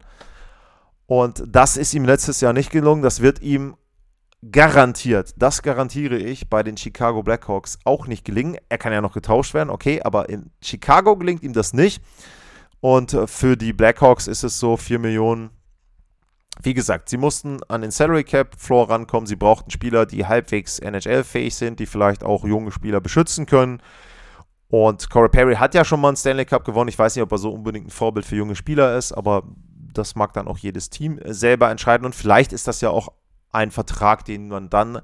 [1.07, 3.03] Und das ist ihm letztes Jahr nicht gelungen.
[3.03, 3.77] Das wird ihm
[4.53, 8.57] garantiert, das garantiere ich, bei den Chicago Blackhawks auch nicht gelingen.
[8.69, 12.03] Er kann ja noch getauscht werden, okay, aber in Chicago gelingt ihm das nicht.
[12.81, 15.51] Und äh, für die Blackhawks ist es so 4 Millionen.
[16.63, 19.27] Wie gesagt, sie mussten an den Salary Cap Floor rankommen.
[19.27, 23.81] Sie brauchten Spieler, die halbwegs NHL-fähig sind, die vielleicht auch junge Spieler beschützen können.
[24.69, 26.89] Und Corey Perry hat ja schon mal einen Stanley Cup gewonnen.
[26.89, 29.45] Ich weiß nicht, ob er so unbedingt ein Vorbild für junge Spieler ist, aber
[29.95, 32.05] das mag dann auch jedes Team äh, selber entscheiden.
[32.05, 33.09] Und vielleicht ist das ja auch
[33.51, 35.01] ein Vertrag, den man dann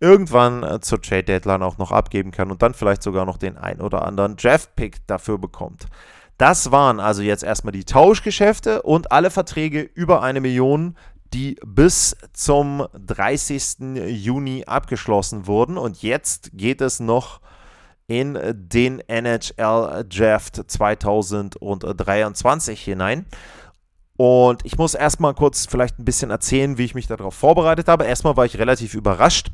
[0.00, 3.56] irgendwann äh, zur Trade Deadline auch noch abgeben kann und dann vielleicht sogar noch den
[3.56, 5.86] ein oder anderen Draft-Pick dafür bekommt.
[6.38, 10.96] Das waren also jetzt erstmal die Tauschgeschäfte und alle Verträge über eine Million,
[11.34, 13.96] die bis zum 30.
[14.06, 15.76] Juni abgeschlossen wurden.
[15.76, 17.40] Und jetzt geht es noch
[18.06, 23.26] in den NHL Draft 2023 hinein.
[24.16, 28.04] Und ich muss erstmal kurz vielleicht ein bisschen erzählen, wie ich mich darauf vorbereitet habe.
[28.04, 29.50] Erstmal war ich relativ überrascht,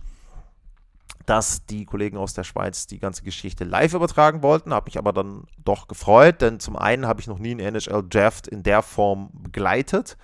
[1.27, 5.13] dass die Kollegen aus der Schweiz die ganze Geschichte live übertragen wollten, habe mich aber
[5.13, 8.83] dann doch gefreut, denn zum einen habe ich noch nie einen NHL Draft in der
[8.83, 10.17] Form begleitet.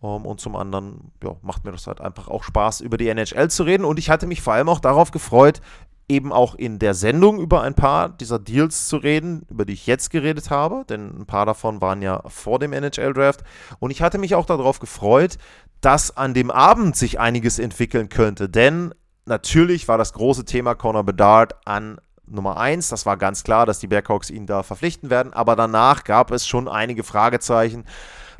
[0.00, 3.08] Um, ähm, und zum anderen ja, macht mir das halt einfach auch Spaß, über die
[3.08, 3.84] NHL zu reden.
[3.84, 5.62] Und ich hatte mich vor allem auch darauf gefreut,
[6.08, 9.86] eben auch in der Sendung über ein paar dieser Deals zu reden, über die ich
[9.86, 13.42] jetzt geredet habe, denn ein paar davon waren ja vor dem NHL-Draft.
[13.80, 15.38] Und ich hatte mich auch darauf gefreut,
[15.80, 18.94] dass an dem Abend sich einiges entwickeln könnte, denn
[19.26, 22.88] natürlich war das große Thema Conor Bedard an Nummer 1.
[22.88, 26.46] Das war ganz klar, dass die Blackhawks ihn da verpflichten werden, aber danach gab es
[26.46, 27.84] schon einige Fragezeichen.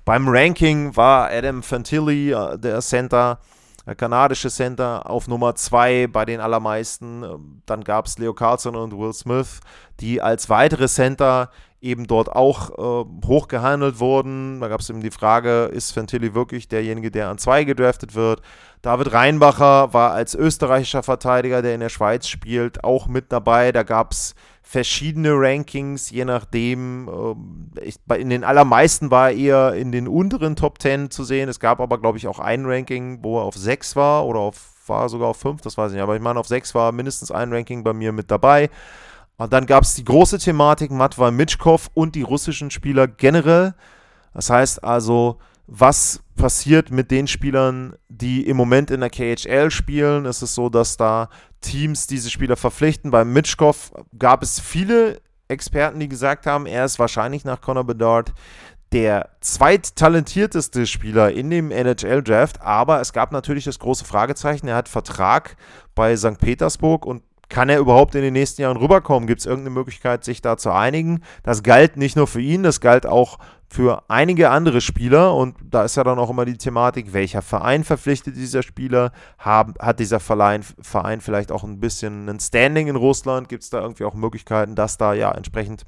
[0.04, 3.38] Beim Ranking war Adam Fantilli, äh, der Center,
[3.96, 7.22] kanadische Center auf Nummer 2 bei den allermeisten.
[7.22, 9.60] Ähm, dann gab es Leo Carlson und Will Smith,
[10.00, 14.60] die als weitere Center eben dort auch äh, hochgehandelt wurden.
[14.60, 18.42] Da gab es eben die Frage, ist Fantilli wirklich derjenige, der an 2 gedraftet wird?
[18.82, 23.72] David Reinbacher war als österreichischer Verteidiger, der in der Schweiz spielt, auch mit dabei.
[23.72, 27.08] Da gab es verschiedene Rankings, je nachdem.
[27.80, 31.48] Ich, in den allermeisten war er eher in den unteren Top 10 zu sehen.
[31.48, 34.56] Es gab aber, glaube ich, auch ein Ranking, wo er auf 6 war oder auf,
[34.86, 36.02] war sogar auf 5, das weiß ich nicht.
[36.02, 38.68] Aber ich meine, auf 6 war mindestens ein Ranking bei mir mit dabei.
[39.38, 43.74] Und dann gab es die große Thematik Matvei Mitschkow und die russischen Spieler generell.
[44.32, 50.26] Das heißt also, was passiert mit den Spielern, die im Moment in der KHL spielen?
[50.26, 51.28] Es ist so, dass da
[51.60, 53.10] Teams diese Spieler verpflichten.
[53.10, 58.32] Bei Mitschkow gab es viele Experten, die gesagt haben, er ist wahrscheinlich nach Conor Bedard
[58.92, 64.88] der zweittalentierteste Spieler in dem NHL-Draft, aber es gab natürlich das große Fragezeichen, er hat
[64.88, 65.56] Vertrag
[65.94, 66.38] bei St.
[66.38, 69.26] Petersburg und kann er überhaupt in den nächsten Jahren rüberkommen?
[69.26, 71.22] Gibt es irgendeine Möglichkeit, sich da zu einigen?
[71.42, 73.38] Das galt nicht nur für ihn, das galt auch
[73.68, 77.84] für einige andere Spieler und da ist ja dann auch immer die Thematik, welcher Verein
[77.84, 79.12] verpflichtet dieser Spieler?
[79.38, 83.48] Hat dieser Verein, Verein vielleicht auch ein bisschen ein Standing in Russland?
[83.48, 85.84] Gibt es da irgendwie auch Möglichkeiten, dass da ja entsprechend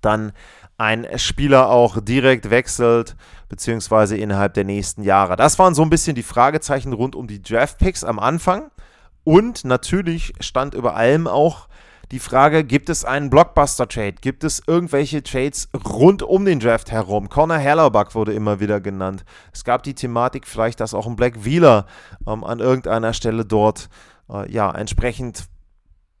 [0.00, 0.32] dann
[0.78, 3.16] ein Spieler auch direkt wechselt,
[3.48, 5.36] beziehungsweise innerhalb der nächsten Jahre?
[5.36, 8.70] Das waren so ein bisschen die Fragezeichen rund um die Draft-Picks am Anfang.
[9.28, 11.68] Und natürlich stand über allem auch
[12.12, 14.14] die Frage, gibt es einen Blockbuster-Trade?
[14.22, 17.28] Gibt es irgendwelche Trades rund um den Draft herum?
[17.28, 19.26] Connor Hellerbuck wurde immer wieder genannt.
[19.52, 21.84] Es gab die Thematik vielleicht, dass auch ein Black Wheeler
[22.26, 23.90] ähm, an irgendeiner Stelle dort
[24.30, 25.44] äh, ja entsprechend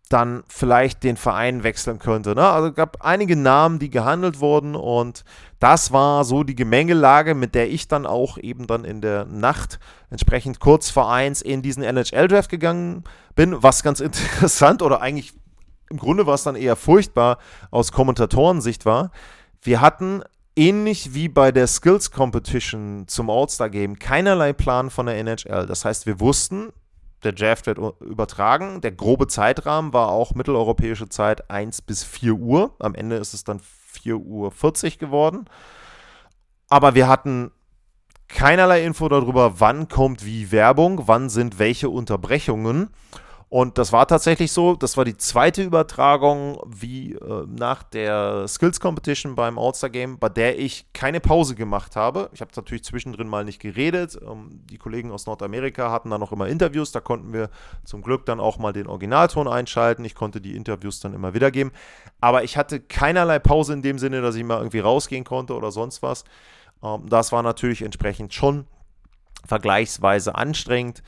[0.08, 2.34] dann vielleicht den Verein wechseln könnte.
[2.34, 2.46] Ne?
[2.46, 5.24] Also gab einige Namen, die gehandelt wurden und
[5.58, 9.78] das war so die Gemengelage, mit der ich dann auch eben dann in der Nacht
[10.10, 13.04] entsprechend kurz vor eins in diesen NHL-Draft gegangen
[13.34, 15.34] bin, was ganz interessant oder eigentlich
[15.90, 17.38] im Grunde war es dann eher furchtbar
[17.70, 19.10] aus Kommentatorensicht war.
[19.62, 20.22] Wir hatten
[20.54, 25.66] ähnlich wie bei der Skills Competition zum All-Star Game keinerlei Plan von der NHL.
[25.66, 26.72] Das heißt, wir wussten,
[27.24, 28.80] der Draft wird übertragen.
[28.80, 32.74] Der grobe Zeitrahmen war auch mitteleuropäische Zeit 1 bis 4 Uhr.
[32.78, 35.46] Am Ende ist es dann 4 Uhr 40 geworden.
[36.68, 37.50] Aber wir hatten
[38.28, 42.90] keinerlei Info darüber, wann kommt wie Werbung, wann sind welche Unterbrechungen.
[43.50, 44.76] Und das war tatsächlich so.
[44.76, 50.28] Das war die zweite Übertragung wie äh, nach der Skills Competition beim All-Star Game, bei
[50.28, 52.28] der ich keine Pause gemacht habe.
[52.34, 54.18] Ich habe natürlich zwischendrin mal nicht geredet.
[54.22, 56.92] Ähm, die Kollegen aus Nordamerika hatten dann noch immer Interviews.
[56.92, 57.48] Da konnten wir
[57.84, 60.04] zum Glück dann auch mal den Originalton einschalten.
[60.04, 61.72] Ich konnte die Interviews dann immer wiedergeben.
[62.20, 65.70] Aber ich hatte keinerlei Pause in dem Sinne, dass ich mal irgendwie rausgehen konnte oder
[65.70, 66.24] sonst was.
[66.82, 68.66] Ähm, das war natürlich entsprechend schon
[69.46, 71.02] vergleichsweise anstrengend.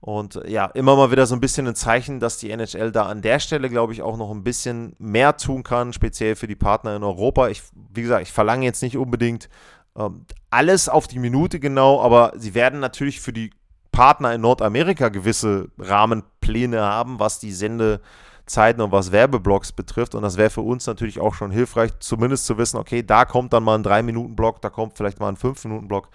[0.00, 3.06] Und äh, ja, immer mal wieder so ein bisschen ein Zeichen, dass die NHL da
[3.06, 6.56] an der Stelle, glaube ich, auch noch ein bisschen mehr tun kann, speziell für die
[6.56, 7.48] Partner in Europa.
[7.48, 9.48] Ich, wie gesagt, ich verlange jetzt nicht unbedingt
[9.96, 13.50] ähm, alles auf die Minute genau, aber sie werden natürlich für die
[13.92, 20.14] Partner in Nordamerika gewisse Rahmenpläne haben, was die Sendezeiten und was Werbeblocks betrifft.
[20.14, 23.52] Und das wäre für uns natürlich auch schon hilfreich, zumindest zu wissen, okay, da kommt
[23.52, 26.08] dann mal ein 3-Minuten-Block, da kommt vielleicht mal ein 5-Minuten-Block.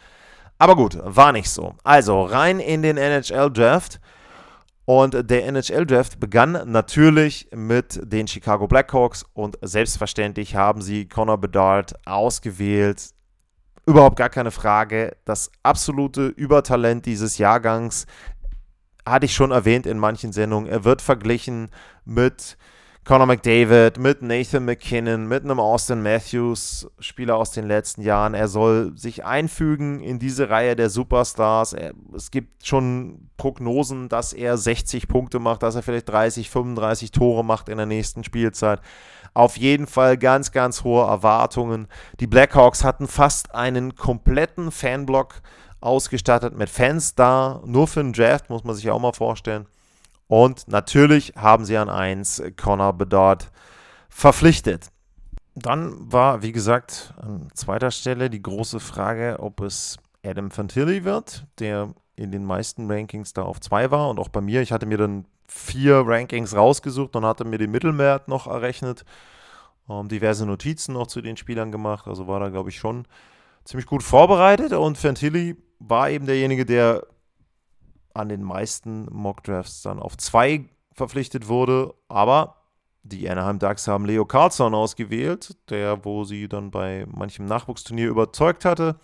[0.57, 1.75] Aber gut, war nicht so.
[1.83, 3.99] Also rein in den NHL-Draft.
[4.85, 11.95] Und der NHL-Draft begann natürlich mit den Chicago Blackhawks und selbstverständlich haben sie Connor Bedard
[12.05, 13.09] ausgewählt.
[13.87, 15.17] Überhaupt gar keine Frage.
[15.25, 18.05] Das absolute Übertalent dieses Jahrgangs
[19.07, 20.69] hatte ich schon erwähnt in manchen Sendungen.
[20.69, 21.69] Er wird verglichen
[22.05, 22.57] mit
[23.05, 28.33] Conor McDavid, mit Nathan McKinnon, mit einem Austin Matthews, Spieler aus den letzten Jahren.
[28.33, 31.73] Er soll sich einfügen in diese Reihe der Superstars.
[31.73, 37.11] Er, es gibt schon Prognosen, dass er 60 Punkte macht, dass er vielleicht 30, 35
[37.11, 38.81] Tore macht in der nächsten Spielzeit.
[39.35, 41.87] Auf jeden Fall ganz, ganz hohe Erwartungen.
[42.19, 45.43] Die Blackhawks hatten fast einen kompletten Fanblock
[45.79, 47.61] ausgestattet mit Fans da.
[47.67, 49.67] Nur für den Draft muss man sich auch mal vorstellen.
[50.27, 53.51] Und natürlich haben sie an 1 Connor Bedard
[54.09, 54.87] verpflichtet.
[55.55, 61.45] Dann war, wie gesagt, an zweiter Stelle die große Frage, ob es Adam Fantilli wird,
[61.59, 64.61] der in den meisten Rankings da auf 2 war und auch bei mir.
[64.61, 69.05] Ich hatte mir dann vier Rankings rausgesucht und hatte mir den Mittelwert noch errechnet.
[69.89, 72.07] Ähm, diverse Notizen noch zu den Spielern gemacht.
[72.07, 73.05] Also war da, glaube ich, schon
[73.63, 74.73] ziemlich gut vorbereitet.
[74.73, 77.05] Und Fantilli war eben derjenige, der
[78.15, 81.93] an den meisten Mock-Drafts dann auf 2 verpflichtet wurde.
[82.07, 82.55] Aber
[83.03, 88.65] die Anaheim Ducks haben Leo Carlson ausgewählt, der, wo sie dann bei manchem Nachwuchsturnier überzeugt
[88.65, 88.95] hatte.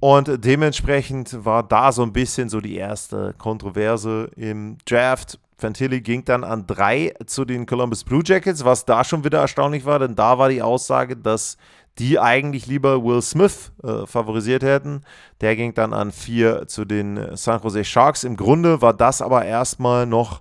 [0.00, 5.38] Und dementsprechend war da so ein bisschen so die erste Kontroverse im Draft.
[5.56, 9.84] Fantilli ging dann an drei zu den Columbus Blue Jackets, was da schon wieder erstaunlich
[9.84, 11.56] war, denn da war die Aussage, dass
[11.98, 15.02] die eigentlich lieber Will Smith äh, favorisiert hätten.
[15.40, 18.24] Der ging dann an vier zu den San Jose Sharks.
[18.24, 20.40] Im Grunde war das aber erstmal noch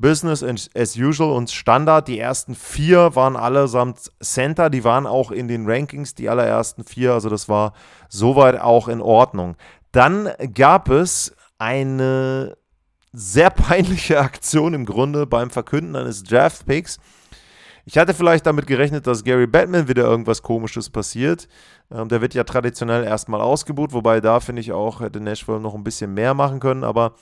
[0.00, 0.42] Business
[0.74, 2.08] as usual und Standard.
[2.08, 7.12] Die ersten vier waren allesamt Center, die waren auch in den Rankings, die allerersten vier,
[7.12, 7.74] also das war
[8.08, 9.56] soweit auch in Ordnung.
[9.92, 12.56] Dann gab es eine
[13.12, 16.98] sehr peinliche Aktion im Grunde beim Verkünden eines Draft Picks.
[17.90, 21.48] Ich hatte vielleicht damit gerechnet, dass Gary Batman wieder irgendwas Komisches passiert.
[21.90, 25.74] Ähm, der wird ja traditionell erstmal ausgebucht, wobei da finde ich auch, hätte Nashville noch
[25.74, 27.14] ein bisschen mehr machen können, aber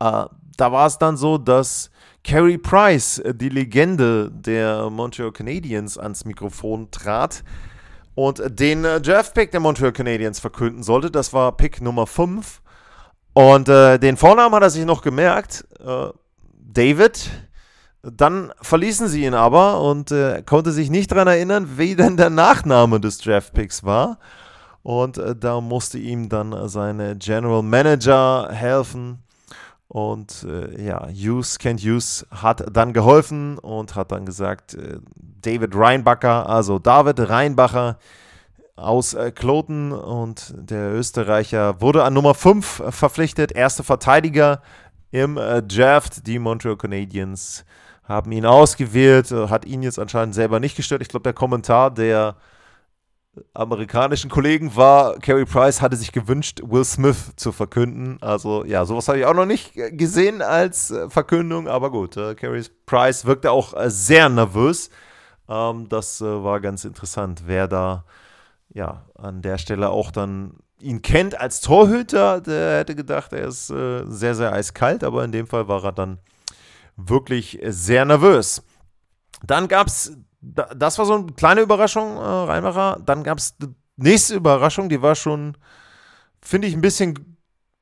[0.00, 0.26] äh,
[0.58, 1.90] da war es dann so, dass
[2.24, 7.42] Carey Price, äh, die Legende der Montreal Canadiens, ans Mikrofon trat
[8.14, 11.10] und den äh, Draft-Pick der Montreal Canadiens verkünden sollte.
[11.10, 12.60] Das war Pick Nummer 5.
[13.32, 16.08] Und äh, den Vornamen hat er sich noch gemerkt, äh,
[16.52, 17.30] David.
[18.12, 22.30] Dann verließen sie ihn aber und äh, konnte sich nicht daran erinnern, wie denn der
[22.30, 24.18] Nachname des Draft-Picks war.
[24.82, 29.24] Und äh, da musste ihm dann seine General Manager helfen
[29.88, 35.76] und äh, ja, Hughes, Kent Hughes hat dann geholfen und hat dann gesagt, äh, David
[35.76, 37.98] Reinbacher, also David Reinbacher
[38.76, 44.62] aus äh, Kloten und der Österreicher wurde an Nummer 5 verpflichtet, erster Verteidiger
[45.12, 46.26] im äh, Draft.
[46.26, 47.64] Die Montreal Canadiens
[48.04, 51.02] haben ihn ausgewählt, äh, hat ihn jetzt anscheinend selber nicht gestört.
[51.02, 52.36] Ich glaube, der Kommentar der
[53.52, 58.18] amerikanischen Kollegen war, Carey Price hatte sich gewünscht, Will Smith zu verkünden.
[58.20, 62.16] Also ja, sowas habe ich auch noch nicht äh, gesehen als äh, Verkündung, aber gut,
[62.16, 64.90] äh, Carey Price wirkte auch äh, sehr nervös.
[65.48, 68.04] Ähm, das äh, war ganz interessant, wer da
[68.72, 72.40] ja an der Stelle auch dann ihn kennt als Torhüter.
[72.40, 76.18] Der hätte gedacht, er ist sehr, sehr eiskalt, aber in dem Fall war er dann
[76.96, 78.62] wirklich sehr nervös.
[79.42, 83.00] Dann gab es das war so eine kleine Überraschung, äh, Reinmacher.
[83.04, 85.56] Dann gab es die nächste Überraschung, die war schon,
[86.40, 87.38] finde ich, ein bisschen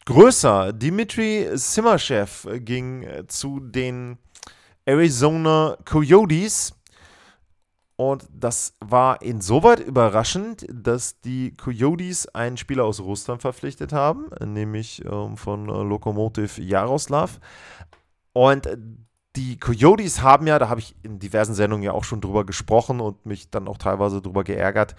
[0.07, 0.73] größer.
[0.73, 4.19] Dimitri Simachev ging äh, zu den
[4.85, 6.75] Arizona Coyotes.
[7.97, 15.05] Und das war insoweit überraschend, dass die Coyotes einen Spieler aus Russland verpflichtet haben, nämlich
[15.05, 17.39] ähm, von äh, Lokomotiv Jaroslav.
[18.33, 18.69] Und
[19.37, 23.01] die Coyotes haben ja, da habe ich in diversen Sendungen ja auch schon drüber gesprochen
[23.01, 24.95] und mich dann auch teilweise drüber geärgert,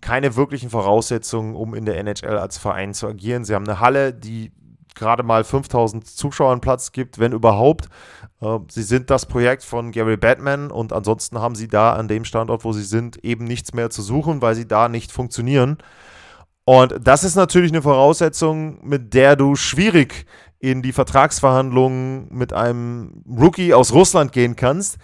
[0.00, 3.44] keine wirklichen Voraussetzungen, um in der NHL als Verein zu agieren.
[3.44, 4.52] Sie haben eine Halle, die
[4.94, 7.88] gerade mal 5000 Zuschauern Platz gibt, wenn überhaupt.
[8.40, 12.24] Äh, sie sind das Projekt von Gary Batman und ansonsten haben sie da an dem
[12.24, 15.78] Standort, wo sie sind, eben nichts mehr zu suchen, weil sie da nicht funktionieren.
[16.64, 20.26] Und das ist natürlich eine Voraussetzung, mit der du schwierig
[20.58, 24.98] in die Vertragsverhandlungen mit einem Rookie aus Russland gehen kannst.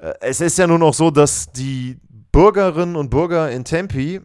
[0.00, 1.98] Äh, es ist ja nun auch so, dass die
[2.32, 4.22] Bürgerinnen und Bürger in Tempe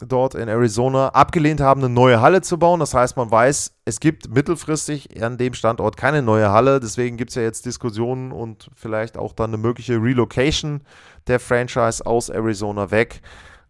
[0.00, 2.80] dort in Arizona abgelehnt haben, eine neue Halle zu bauen.
[2.80, 6.80] Das heißt, man weiß, es gibt mittelfristig an dem Standort keine neue Halle.
[6.80, 10.82] Deswegen gibt es ja jetzt Diskussionen und vielleicht auch dann eine mögliche Relocation
[11.26, 13.20] der Franchise aus Arizona weg.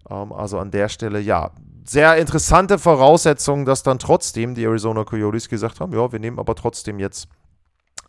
[0.09, 1.51] Ähm, also an der Stelle, ja,
[1.85, 6.55] sehr interessante Voraussetzung, dass dann trotzdem die Arizona Coyotes gesagt haben, ja, wir nehmen aber
[6.55, 7.29] trotzdem jetzt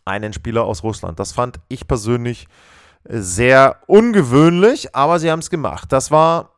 [0.04, 1.18] einen Spieler aus Russland.
[1.20, 2.48] Das fand ich persönlich
[3.04, 5.92] sehr ungewöhnlich, aber sie haben es gemacht.
[5.92, 6.50] Das war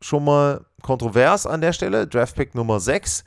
[0.00, 2.06] schon mal kontrovers an der Stelle.
[2.06, 3.24] Draftpick Nummer 6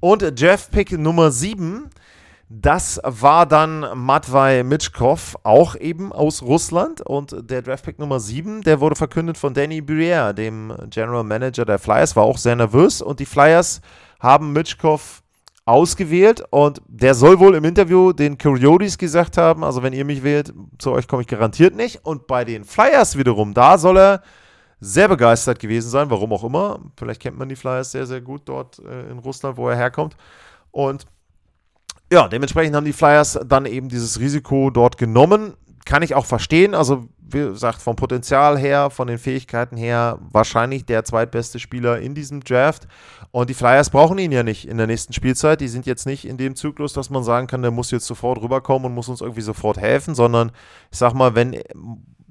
[0.00, 1.90] und Draftpick Nummer 7
[2.48, 7.00] das war dann Matvei Mitschkov, auch eben aus Russland.
[7.00, 11.80] Und der Draftpick Nummer 7, der wurde verkündet von Danny Briere, dem General Manager der
[11.80, 13.02] Flyers, war auch sehr nervös.
[13.02, 13.80] Und die Flyers
[14.20, 15.22] haben Mitschkov
[15.64, 20.22] ausgewählt und der soll wohl im Interview den Coyotes gesagt haben, also wenn ihr mich
[20.22, 22.04] wählt, zu euch komme ich garantiert nicht.
[22.04, 24.22] Und bei den Flyers wiederum, da soll er
[24.78, 26.78] sehr begeistert gewesen sein, warum auch immer.
[26.96, 30.16] Vielleicht kennt man die Flyers sehr, sehr gut dort äh, in Russland, wo er herkommt.
[30.70, 31.06] Und
[32.12, 35.54] ja, dementsprechend haben die Flyers dann eben dieses Risiko dort genommen.
[35.84, 36.74] Kann ich auch verstehen.
[36.74, 42.14] Also wie gesagt, vom Potenzial her, von den Fähigkeiten her, wahrscheinlich der zweitbeste Spieler in
[42.14, 42.86] diesem Draft.
[43.32, 45.60] Und die Flyers brauchen ihn ja nicht in der nächsten Spielzeit.
[45.60, 48.40] Die sind jetzt nicht in dem Zyklus, dass man sagen kann, der muss jetzt sofort
[48.40, 50.52] rüberkommen und muss uns irgendwie sofort helfen, sondern
[50.92, 51.60] ich sag mal, wenn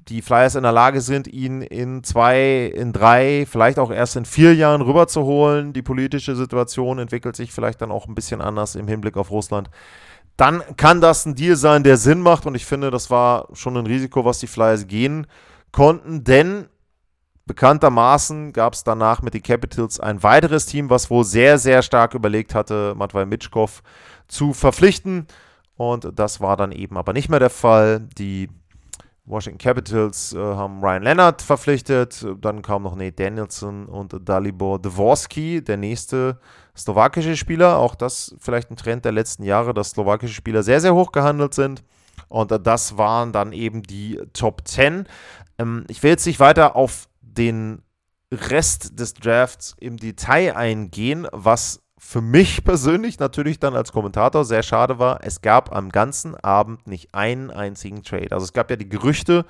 [0.08, 4.24] die Flyers in der Lage sind, ihn in zwei, in drei, vielleicht auch erst in
[4.24, 5.72] vier Jahren rüberzuholen.
[5.72, 9.70] Die politische Situation entwickelt sich vielleicht dann auch ein bisschen anders im Hinblick auf Russland
[10.36, 12.46] dann kann das ein Deal sein, der Sinn macht.
[12.46, 15.26] Und ich finde, das war schon ein Risiko, was die Flyers gehen
[15.72, 16.68] konnten, denn
[17.46, 22.14] bekanntermaßen gab es danach mit den Capitals ein weiteres Team, was wohl sehr, sehr stark
[22.14, 23.82] überlegt hatte, Matvei Mitschkow
[24.26, 25.26] zu verpflichten.
[25.76, 28.00] Und das war dann eben aber nicht mehr der Fall.
[28.18, 28.48] Die
[29.26, 35.62] Washington Capitals äh, haben Ryan Leonard verpflichtet, dann kam noch Nate Danielson und Dalibor Dvorsky,
[35.62, 36.38] der nächste
[36.76, 37.78] slowakische Spieler.
[37.78, 41.54] Auch das vielleicht ein Trend der letzten Jahre, dass slowakische Spieler sehr, sehr hoch gehandelt
[41.54, 41.82] sind.
[42.28, 45.06] Und äh, das waren dann eben die Top 10.
[45.58, 47.82] Ähm, ich will jetzt nicht weiter auf den
[48.32, 54.62] Rest des Drafts im Detail eingehen, was für mich persönlich natürlich dann als Kommentator sehr
[54.62, 58.30] schade war, es gab am ganzen Abend nicht einen einzigen Trade.
[58.30, 59.44] Also es gab ja die Gerüchte,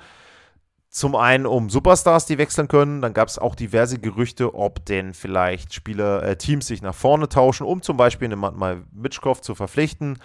[0.89, 5.13] zum einen um Superstars, die wechseln können, dann gab es auch diverse Gerüchte, ob denn
[5.13, 9.53] vielleicht Spieler, äh, Teams sich nach vorne tauschen, um zum Beispiel einen mal Mitchkov zu
[9.53, 10.17] verpflichten,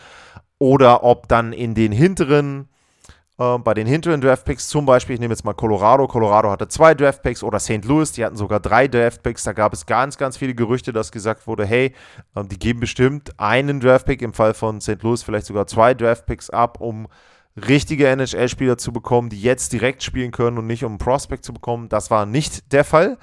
[0.58, 2.70] oder ob dann in den hinteren
[3.42, 6.06] äh, bei den hinteren Draftpicks, zum Beispiel, ich nehme jetzt mal Colorado.
[6.06, 7.84] Colorado hatte zwei Draftpicks oder St.
[7.84, 9.42] Louis, die hatten sogar drei Draftpicks.
[9.44, 11.92] Da gab es ganz, ganz viele Gerüchte, dass gesagt wurde, hey,
[12.34, 15.02] äh, die geben bestimmt einen Draftpick, im Fall von St.
[15.02, 17.08] Louis vielleicht sogar zwei Draftpicks ab, um
[17.56, 21.52] richtige NHL-Spieler zu bekommen, die jetzt direkt spielen können und nicht um einen Prospect zu
[21.52, 21.88] bekommen.
[21.88, 23.18] Das war nicht der Fall.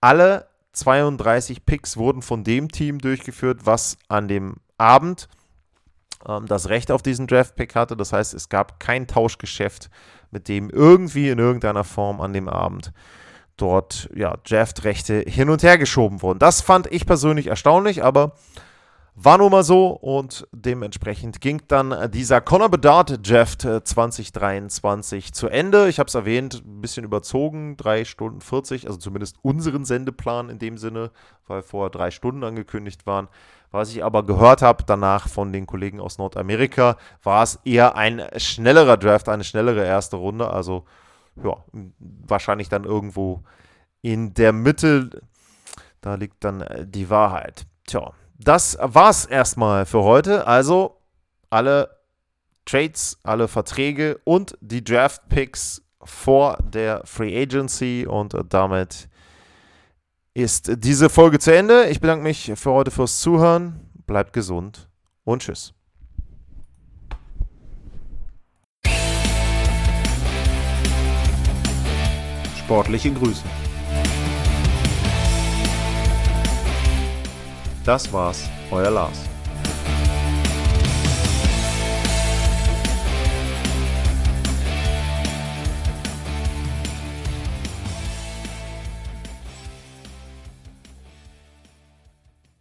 [0.00, 5.28] Alle 32 Picks wurden von dem Team durchgeführt, was an dem Abend
[6.28, 7.96] ähm, das Recht auf diesen Draft-Pick hatte.
[7.96, 9.90] Das heißt, es gab kein Tauschgeschäft,
[10.30, 12.92] mit dem irgendwie in irgendeiner Form an dem Abend
[13.56, 16.38] dort ja, Draft-Rechte hin und her geschoben wurden.
[16.38, 18.34] Das fand ich persönlich erstaunlich, aber
[19.14, 25.88] war nun mal so und dementsprechend ging dann dieser Conor Bedard Draft 2023 zu Ende.
[25.88, 30.58] Ich habe es erwähnt, ein bisschen überzogen, 3 Stunden 40, also zumindest unseren Sendeplan in
[30.58, 31.10] dem Sinne,
[31.46, 33.28] weil vorher drei Stunden angekündigt waren.
[33.72, 38.22] Was ich aber gehört habe danach von den Kollegen aus Nordamerika, war es eher ein
[38.36, 40.50] schnellerer Draft, eine schnellere erste Runde.
[40.50, 40.84] Also
[41.42, 41.56] ja,
[41.98, 43.42] wahrscheinlich dann irgendwo
[44.02, 45.22] in der Mitte.
[46.02, 47.64] Da liegt dann äh, die Wahrheit.
[47.86, 50.46] Tja, das war's erstmal für heute.
[50.46, 50.98] Also
[51.48, 51.96] alle
[52.66, 59.08] Trades, alle Verträge und die Draft Picks vor der Free Agency und damit
[60.34, 61.88] ist diese Folge zu Ende.
[61.88, 63.80] Ich bedanke mich für heute fürs Zuhören.
[64.06, 64.88] Bleibt gesund
[65.24, 65.74] und tschüss.
[72.58, 73.42] Sportliche Grüße.
[77.84, 79.31] Das war's, euer Lars.